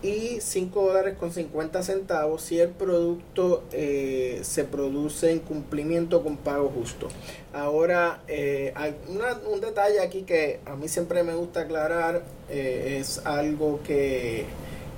y 0.04 0.40
5 0.42 0.88
dólares 0.88 1.16
con 1.20 1.32
50 1.32 1.84
centavos 1.84 2.42
si 2.42 2.60
el 2.60 2.70
producto 2.70 3.64
eh, 3.72 4.40
se 4.44 4.64
produce 4.64 5.32
en 5.32 5.40
cumplimiento 5.40 6.24
con 6.24 6.38
pago 6.38 6.70
justo. 6.70 7.08
Ahora, 7.54 8.22
eh, 8.28 8.74
un 9.08 9.62
detalle 9.62 10.00
aquí 10.00 10.24
que 10.24 10.60
a 10.66 10.76
mí 10.76 10.88
siempre 10.88 11.24
me 11.24 11.36
gusta 11.36 11.62
aclarar 11.62 12.24
eh, 12.50 12.98
es 13.00 13.20
algo 13.26 13.82
que, 13.84 14.46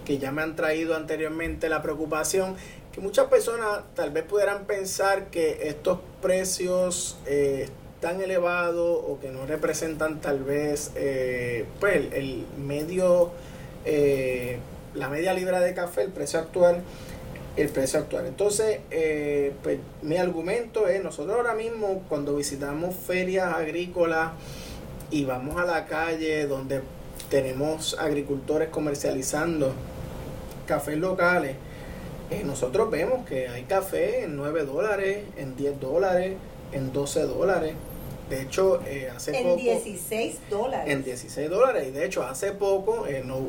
que 0.05 0.19
ya 0.19 0.31
me 0.31 0.41
han 0.41 0.55
traído 0.55 0.95
anteriormente 0.95 1.67
la 1.67 1.81
preocupación 1.81 2.55
que 2.93 3.01
muchas 3.01 3.25
personas 3.25 3.81
tal 3.95 4.11
vez 4.11 4.23
pudieran 4.23 4.65
pensar 4.65 5.31
que 5.31 5.67
estos 5.67 5.97
precios 6.21 7.17
tan 8.03 8.19
elevado 8.19 8.91
o 8.93 9.17
que 9.21 9.29
no 9.29 9.45
representan 9.45 10.19
tal 10.19 10.43
vez 10.43 10.91
eh, 10.95 11.63
pues 11.79 12.11
el, 12.11 12.45
medio 12.57 13.31
eh, 13.85 14.59
la 14.93 15.07
media 15.07 15.33
libra 15.33 15.61
de 15.61 15.73
café 15.73 16.01
el 16.01 16.11
precio 16.11 16.39
actual 16.39 16.81
el 17.55 17.69
precio 17.69 17.99
actual 17.99 18.25
entonces 18.25 18.81
eh, 18.91 19.53
pues 19.63 19.79
mi 20.01 20.17
argumento 20.17 20.89
es 20.89 21.01
nosotros 21.01 21.37
ahora 21.37 21.53
mismo 21.53 22.03
cuando 22.09 22.35
visitamos 22.35 22.93
ferias 22.93 23.53
agrícolas 23.53 24.31
y 25.09 25.23
vamos 25.23 25.55
a 25.55 25.63
la 25.63 25.85
calle 25.85 26.45
donde 26.45 26.81
tenemos 27.29 27.97
agricultores 27.97 28.67
comercializando 28.67 29.71
cafés 30.67 30.97
locales 30.97 31.55
nosotros 32.45 32.89
vemos 32.89 33.27
que 33.27 33.47
hay 33.47 33.61
café 33.63 34.23
en 34.23 34.35
9 34.35 34.65
dólares, 34.65 35.23
en 35.37 35.55
10 35.55 35.79
dólares, 35.79 36.35
en 36.71 36.91
12 36.91 37.27
dólares. 37.27 37.75
De 38.29 38.41
hecho, 38.41 38.81
eh, 38.85 39.09
hace 39.13 39.31
poco... 39.31 39.49
En 39.51 39.57
16 39.57 40.39
dólares. 40.49 40.93
En 40.93 41.03
16 41.03 41.49
dólares. 41.49 41.87
Y 41.87 41.91
de 41.91 42.05
hecho, 42.05 42.23
hace 42.23 42.51
poco, 42.51 43.05
eh, 43.07 43.21
no, 43.25 43.47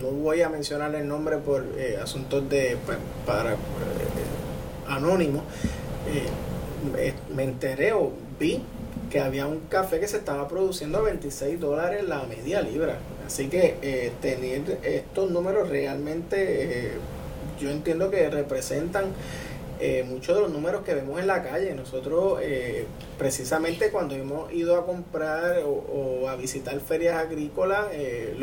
no 0.00 0.08
voy 0.08 0.42
a 0.42 0.48
mencionar 0.48 0.94
el 0.94 1.06
nombre 1.08 1.38
por 1.38 1.64
eh, 1.76 1.98
asuntos 2.00 2.48
de... 2.48 2.76
Pues, 2.84 2.98
para 3.26 3.56
anónimo. 4.88 5.42
me 7.34 7.44
enteré 7.44 7.92
o 7.92 8.12
vi 8.38 8.62
que 9.10 9.20
había 9.20 9.46
un 9.46 9.60
café 9.60 10.00
que 10.00 10.08
se 10.08 10.16
estaba 10.16 10.48
produciendo 10.48 10.98
a 10.98 11.02
26 11.02 11.60
dólares 11.60 12.04
la 12.06 12.22
media 12.24 12.60
libra. 12.62 12.98
Así 13.26 13.48
que 13.48 14.12
tener 14.20 14.78
estos 14.82 15.30
números 15.30 15.68
realmente 15.68 16.92
yo 17.60 17.70
entiendo 17.70 18.10
que 18.10 18.28
representan 18.28 19.12
eh, 19.84 20.04
muchos 20.04 20.36
de 20.36 20.42
los 20.42 20.52
números 20.52 20.84
que 20.84 20.94
vemos 20.94 21.18
en 21.18 21.26
la 21.26 21.42
calle. 21.42 21.74
Nosotros, 21.74 22.38
eh, 22.40 22.86
precisamente 23.18 23.90
cuando 23.90 24.14
hemos 24.14 24.52
ido 24.52 24.76
a 24.76 24.86
comprar 24.86 25.64
o, 25.66 26.28
a 26.28 26.36
visitar 26.36 26.78
ferias 26.78 27.16
agrícolas, 27.16 27.88
eh, 27.90 28.36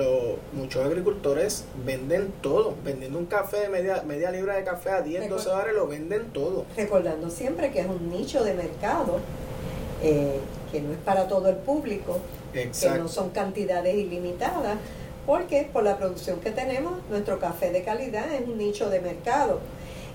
muchos 0.51 0.85
agricultores 0.85 1.63
venden 1.85 2.33
todo. 2.41 2.75
Vendiendo 2.83 3.17
un 3.17 3.25
café 3.25 3.61
de 3.61 3.69
media, 3.69 4.03
media 4.05 4.31
libra 4.31 4.57
de 4.57 4.65
café 4.65 4.89
a 4.89 5.01
10, 5.01 5.29
12 5.29 5.49
dólares, 5.49 5.75
lo 5.75 5.87
venden 5.87 6.25
todo. 6.33 6.65
Recordando 6.75 7.29
siempre 7.29 7.71
que 7.71 7.79
es 7.79 7.87
un 7.87 8.09
nicho 8.09 8.43
de 8.43 8.53
mercado. 8.53 9.19
Que 10.01 10.81
no 10.81 10.91
es 10.91 10.99
para 10.99 11.29
todo 11.29 11.47
el 11.47 11.55
público, 11.55 12.19
que 12.53 12.89
no 12.97 13.07
son 13.07 13.29
cantidades 13.29 13.95
ilimitadas, 13.95 14.77
porque 15.25 15.69
por 15.71 15.83
la 15.83 15.97
producción 15.97 16.41
que 16.41 16.51
tenemos, 16.51 16.93
nuestro 17.09 17.39
café 17.39 17.71
de 17.71 17.83
calidad 17.83 18.33
es 18.33 18.45
un 18.45 18.57
nicho 18.57 18.89
de 18.89 18.99
mercado. 18.99 19.61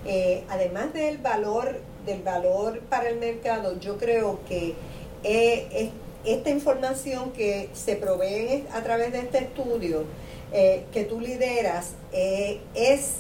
Eh, 0.04 0.44
además 0.48 0.92
del 0.92 1.18
valor, 1.18 1.80
del 2.04 2.22
valor 2.22 2.80
para 2.90 3.08
el 3.08 3.18
mercado, 3.18 3.78
yo 3.80 3.96
creo 3.96 4.40
que 4.46 4.74
eh, 5.22 5.90
esta 6.24 6.50
información 6.50 7.32
que 7.32 7.70
se 7.72 7.96
provee 7.96 8.66
a 8.72 8.82
través 8.82 9.12
de 9.12 9.20
este 9.20 9.38
estudio 9.38 10.04
eh, 10.52 10.84
que 10.92 11.04
tú 11.04 11.20
lideras 11.20 11.92
es 12.12 13.16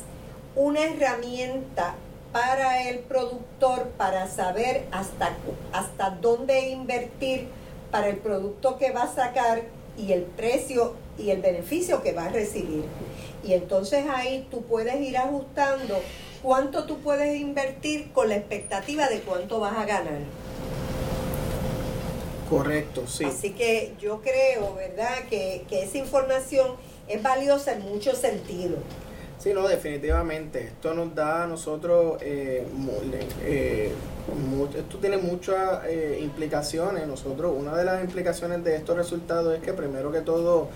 una 0.54 0.84
herramienta 0.84 1.96
para 2.32 2.88
el 2.88 3.00
productor 3.00 3.88
para 3.96 4.28
saber 4.28 4.84
hasta, 4.90 5.30
hasta 5.72 6.10
dónde 6.10 6.68
invertir 6.68 7.48
para 7.90 8.08
el 8.08 8.16
producto 8.16 8.76
que 8.76 8.90
va 8.90 9.04
a 9.04 9.14
sacar 9.14 9.62
y 9.96 10.12
el 10.12 10.22
precio 10.22 10.94
y 11.18 11.30
el 11.30 11.40
beneficio 11.40 12.02
que 12.02 12.12
va 12.12 12.26
a 12.26 12.28
recibir. 12.28 12.84
Y 13.44 13.52
entonces 13.52 14.04
ahí 14.12 14.46
tú 14.50 14.62
puedes 14.62 15.00
ir 15.00 15.16
ajustando 15.16 16.00
cuánto 16.44 16.84
tú 16.84 16.98
puedes 16.98 17.40
invertir 17.40 18.12
con 18.12 18.28
la 18.28 18.36
expectativa 18.36 19.08
de 19.08 19.20
cuánto 19.20 19.60
vas 19.60 19.78
a 19.78 19.86
ganar. 19.86 20.18
Correcto, 22.50 23.06
sí. 23.06 23.24
Así 23.24 23.52
que 23.52 23.94
yo 23.98 24.20
creo, 24.20 24.74
¿verdad?, 24.74 25.24
que, 25.30 25.64
esa 25.70 25.96
información 25.96 26.76
es 27.08 27.22
valiosa 27.22 27.72
en 27.72 27.80
muchos 27.80 28.18
sentidos. 28.18 28.78
Sí, 29.38 29.54
no, 29.54 29.66
definitivamente. 29.66 30.64
Esto 30.64 30.92
nos 30.92 31.14
da 31.14 31.44
a 31.44 31.46
nosotros, 31.46 32.18
eh, 32.20 32.66
eh, 33.42 33.92
esto 34.78 34.98
tiene 34.98 35.16
muchas 35.16 35.84
eh, 35.86 36.18
implicaciones. 36.20 37.06
Nosotros, 37.06 37.54
una 37.58 37.74
de 37.74 37.84
las 37.84 38.04
implicaciones 38.04 38.62
de 38.64 38.76
estos 38.76 38.96
resultados 38.98 39.54
es 39.56 39.62
que 39.62 39.72
primero 39.72 40.12
que 40.12 40.20
todo 40.20 40.68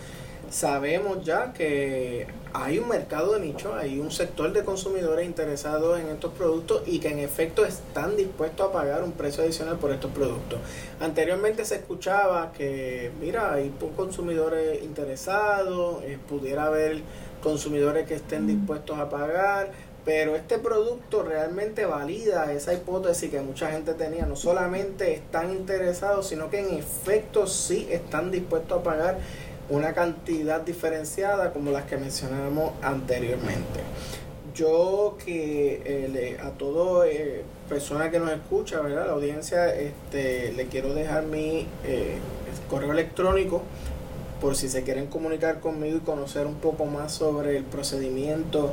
sabemos 0.50 1.24
ya 1.24 1.52
que 1.52 2.26
hay 2.52 2.78
un 2.78 2.88
mercado 2.88 3.34
de 3.34 3.40
nicho, 3.40 3.74
hay 3.74 3.98
un 3.98 4.10
sector 4.10 4.52
de 4.52 4.64
consumidores 4.64 5.26
interesados 5.26 6.00
en 6.00 6.08
estos 6.08 6.32
productos 6.32 6.82
y 6.86 6.98
que 6.98 7.08
en 7.08 7.18
efecto 7.18 7.64
están 7.64 8.16
dispuestos 8.16 8.68
a 8.68 8.72
pagar 8.72 9.02
un 9.02 9.12
precio 9.12 9.42
adicional 9.42 9.76
por 9.76 9.92
estos 9.92 10.10
productos. 10.12 10.58
Anteriormente 11.00 11.64
se 11.64 11.76
escuchaba 11.76 12.52
que, 12.52 13.10
mira, 13.20 13.52
hay 13.52 13.72
consumidores 13.96 14.82
interesados, 14.82 16.02
pudiera 16.28 16.66
haber 16.66 17.02
consumidores 17.42 18.06
que 18.06 18.14
estén 18.14 18.46
dispuestos 18.46 18.98
a 18.98 19.08
pagar, 19.08 19.70
pero 20.04 20.36
este 20.36 20.58
producto 20.58 21.22
realmente 21.22 21.84
valida 21.84 22.50
esa 22.52 22.72
hipótesis 22.72 23.30
que 23.30 23.42
mucha 23.42 23.70
gente 23.70 23.92
tenía. 23.92 24.24
No 24.24 24.36
solamente 24.36 25.12
están 25.12 25.50
interesados, 25.50 26.28
sino 26.28 26.48
que 26.48 26.60
en 26.60 26.78
efecto 26.78 27.46
sí 27.46 27.86
están 27.90 28.30
dispuestos 28.30 28.80
a 28.80 28.82
pagar 28.82 29.18
una 29.70 29.92
cantidad 29.92 30.60
diferenciada 30.60 31.52
como 31.52 31.70
las 31.70 31.84
que 31.84 31.96
mencionamos 31.96 32.72
anteriormente. 32.82 33.80
Yo 34.54 35.16
que 35.24 35.82
eh, 35.84 36.38
a 36.42 36.50
toda 36.50 37.06
eh, 37.06 37.44
persona 37.68 38.10
que 38.10 38.18
nos 38.18 38.30
escucha, 38.30 38.80
¿verdad? 38.80 39.06
la 39.06 39.12
audiencia, 39.12 39.74
este, 39.74 40.52
le 40.52 40.66
quiero 40.66 40.94
dejar 40.94 41.24
mi 41.24 41.66
eh, 41.84 42.18
correo 42.68 42.92
electrónico 42.92 43.62
por 44.40 44.56
si 44.56 44.68
se 44.68 44.82
quieren 44.84 45.06
comunicar 45.08 45.60
conmigo 45.60 45.98
y 45.98 46.00
conocer 46.00 46.46
un 46.46 46.56
poco 46.56 46.86
más 46.86 47.12
sobre 47.12 47.56
el 47.56 47.64
procedimiento, 47.64 48.72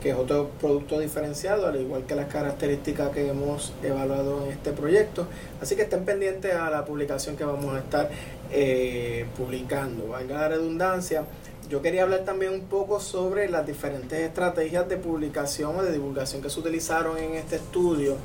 que 0.00 0.10
es 0.10 0.16
otro 0.16 0.50
producto 0.60 1.00
diferenciado, 1.00 1.66
al 1.66 1.80
igual 1.80 2.04
que 2.04 2.14
las 2.14 2.26
características 2.26 3.10
que 3.10 3.28
hemos 3.28 3.72
evaluado 3.82 4.44
en 4.44 4.52
este 4.52 4.72
proyecto. 4.72 5.26
Así 5.60 5.74
que 5.74 5.82
estén 5.82 6.04
pendientes 6.04 6.54
a 6.54 6.70
la 6.70 6.84
publicación 6.84 7.36
que 7.36 7.44
vamos 7.44 7.74
a 7.74 7.78
estar 7.78 8.10
eh, 8.50 9.26
publicando. 9.36 10.08
Valga 10.08 10.40
la 10.40 10.48
redundancia, 10.48 11.24
yo 11.68 11.82
quería 11.82 12.04
hablar 12.04 12.20
también 12.24 12.52
un 12.52 12.62
poco 12.62 13.00
sobre 13.00 13.48
las 13.48 13.66
diferentes 13.66 14.20
estrategias 14.20 14.88
de 14.88 14.98
publicación 14.98 15.74
o 15.76 15.82
de 15.82 15.90
divulgación 15.90 16.40
que 16.40 16.48
se 16.48 16.60
utilizaron 16.60 17.18
en 17.18 17.34
este 17.34 17.56
estudio. 17.56 18.16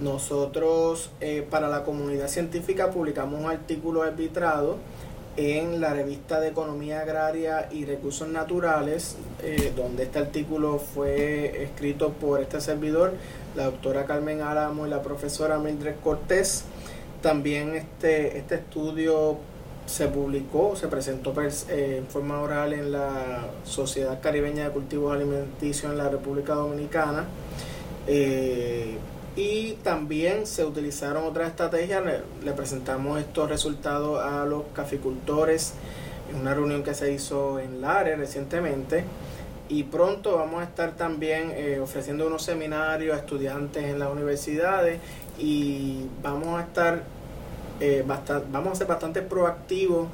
Nosotros 0.00 1.10
eh, 1.20 1.44
para 1.50 1.68
la 1.68 1.82
comunidad 1.82 2.28
científica 2.28 2.90
publicamos 2.90 3.40
un 3.40 3.50
artículo 3.50 4.02
arbitrado 4.02 4.76
en 5.36 5.80
la 5.80 5.92
revista 5.94 6.38
de 6.38 6.48
Economía 6.48 7.00
Agraria 7.00 7.68
y 7.72 7.84
Recursos 7.84 8.28
Naturales, 8.28 9.16
eh, 9.42 9.72
donde 9.74 10.04
este 10.04 10.20
artículo 10.20 10.78
fue 10.78 11.64
escrito 11.64 12.12
por 12.12 12.40
este 12.40 12.60
servidor, 12.60 13.14
la 13.56 13.64
doctora 13.64 14.06
Carmen 14.06 14.42
Álamo 14.42 14.86
y 14.86 14.90
la 14.90 15.02
profesora 15.02 15.58
Mildred 15.58 15.96
Cortés. 16.04 16.64
También 17.20 17.74
este, 17.74 18.38
este 18.38 18.54
estudio 18.56 19.38
se 19.86 20.08
publicó, 20.08 20.74
se 20.76 20.88
presentó 20.88 21.32
eh, 21.40 21.98
en 21.98 22.06
forma 22.06 22.40
oral 22.40 22.72
en 22.72 22.92
la 22.92 23.46
Sociedad 23.64 24.20
Caribeña 24.20 24.64
de 24.64 24.70
Cultivos 24.70 25.14
Alimenticios 25.14 25.92
en 25.92 25.98
la 25.98 26.08
República 26.08 26.54
Dominicana. 26.54 27.24
Eh, 28.06 28.98
y 29.36 29.72
también 29.82 30.46
se 30.46 30.64
utilizaron 30.64 31.24
otras 31.24 31.50
estrategias. 31.50 32.02
Le, 32.42 32.52
presentamos 32.52 33.20
estos 33.20 33.48
resultados 33.48 34.24
a 34.24 34.44
los 34.44 34.64
caficultores 34.74 35.74
en 36.30 36.40
una 36.40 36.54
reunión 36.54 36.82
que 36.82 36.94
se 36.94 37.12
hizo 37.12 37.60
en 37.60 37.80
Lares 37.80 38.18
recientemente. 38.18 39.04
Y 39.68 39.84
pronto 39.84 40.36
vamos 40.36 40.60
a 40.60 40.64
estar 40.64 40.96
también 40.96 41.52
eh, 41.54 41.80
ofreciendo 41.80 42.26
unos 42.26 42.42
seminarios 42.44 43.16
a 43.16 43.20
estudiantes 43.20 43.84
en 43.84 43.98
las 43.98 44.10
universidades 44.10 45.00
y 45.38 46.06
vamos 46.22 46.58
a 46.58 46.62
estar 46.62 47.02
eh, 47.80 48.04
vamos 48.50 48.72
a 48.72 48.74
ser 48.74 48.86
bastante 48.86 49.22
proactivos 49.22 50.08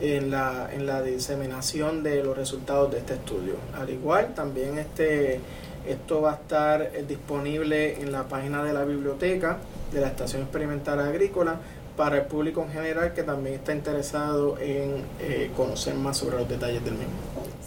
en 0.00 0.30
la, 0.30 0.68
en 0.72 0.86
la 0.86 1.02
diseminación 1.02 2.02
de 2.02 2.22
los 2.22 2.36
resultados 2.36 2.90
de 2.92 2.98
este 2.98 3.14
estudio. 3.14 3.54
Al 3.78 3.90
igual, 3.90 4.34
también 4.34 4.78
este 4.78 5.40
esto 5.88 6.20
va 6.20 6.32
a 6.32 6.34
estar 6.34 6.82
eh, 6.82 7.04
disponible 7.08 8.00
en 8.00 8.12
la 8.12 8.24
página 8.24 8.62
de 8.62 8.72
la 8.72 8.84
biblioteca 8.84 9.58
de 9.92 10.00
la 10.00 10.08
Estación 10.08 10.42
Experimental 10.42 11.00
Agrícola 11.00 11.56
para 11.98 12.16
el 12.18 12.26
público 12.26 12.62
en 12.62 12.70
general 12.70 13.12
que 13.12 13.24
también 13.24 13.56
está 13.56 13.72
interesado 13.72 14.56
en 14.58 15.04
eh, 15.20 15.50
conocer 15.56 15.94
más 15.94 16.16
sobre 16.16 16.38
los 16.38 16.48
detalles 16.48 16.82
del 16.84 16.94
mismo. 16.94 17.12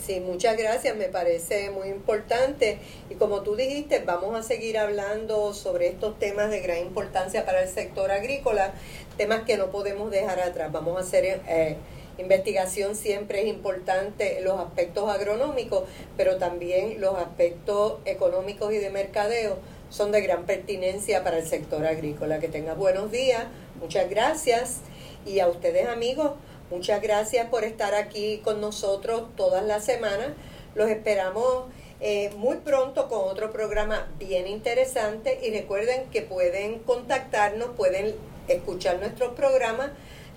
Sí, 0.04 0.22
muchas 0.22 0.58
gracias, 0.58 0.96
me 0.96 1.10
parece 1.10 1.70
muy 1.70 1.90
importante 1.90 2.80
y 3.10 3.16
como 3.16 3.42
tú 3.42 3.56
dijiste, 3.58 4.00
vamos 4.00 4.34
a 4.34 4.42
seguir 4.42 4.80
hablando 4.80 5.54
sobre 5.54 5.90
estos 5.90 6.18
temas 6.18 6.50
de 6.50 6.62
gran 6.62 6.80
importancia 6.80 7.46
para 7.46 7.62
el 7.62 7.70
sector 7.70 8.10
agrícola, 8.10 8.74
temas 9.18 9.42
que 9.42 9.58
no 9.58 9.70
podemos 9.70 10.10
dejar 10.10 10.40
atrás. 10.40 10.72
Vamos 10.72 10.98
a 10.98 11.02
hacer... 11.02 11.42
Eh, 11.48 11.76
investigación 12.18 12.96
siempre 12.96 13.42
es 13.42 13.48
importante 13.48 14.42
los 14.42 14.60
aspectos 14.60 15.10
agronómicos, 15.10 15.86
pero 16.18 16.38
también 16.38 17.02
los 17.02 17.16
aspectos 17.18 17.96
económicos 18.06 18.72
y 18.74 18.78
de 18.78 18.92
mercadeo 18.92 19.58
son 19.92 20.12
de 20.12 20.22
gran 20.22 20.46
pertinencia 20.46 21.24
para 21.24 21.38
el 21.38 21.46
sector 21.46 21.86
agrícola. 21.86 22.40
Que 22.40 22.48
tenga 22.48 22.74
buenos 22.74 23.12
días, 23.12 23.46
muchas 23.80 24.10
gracias. 24.10 24.80
Y 25.26 25.40
a 25.40 25.48
ustedes 25.48 25.88
amigos, 25.88 26.32
muchas 26.72 27.02
gracias 27.02 27.48
por 27.50 27.64
estar 27.64 27.94
aquí 27.94 28.42
con 28.44 28.60
nosotros 28.60 29.28
todas 29.36 29.64
las 29.64 29.86
semanas. 29.86 30.30
Los 30.74 30.90
esperamos 30.90 31.66
eh, 32.00 32.32
muy 32.38 32.58
pronto 32.58 33.10
con 33.10 33.30
otro 33.30 33.52
programa 33.52 34.08
bien 34.18 34.48
interesante 34.48 35.40
y 35.44 35.52
recuerden 35.52 36.10
que 36.10 36.22
pueden 36.22 36.80
contactarnos, 36.80 37.72
pueden 37.76 38.16
escuchar 38.48 38.98
nuestros 39.00 39.34
programas 39.34 39.92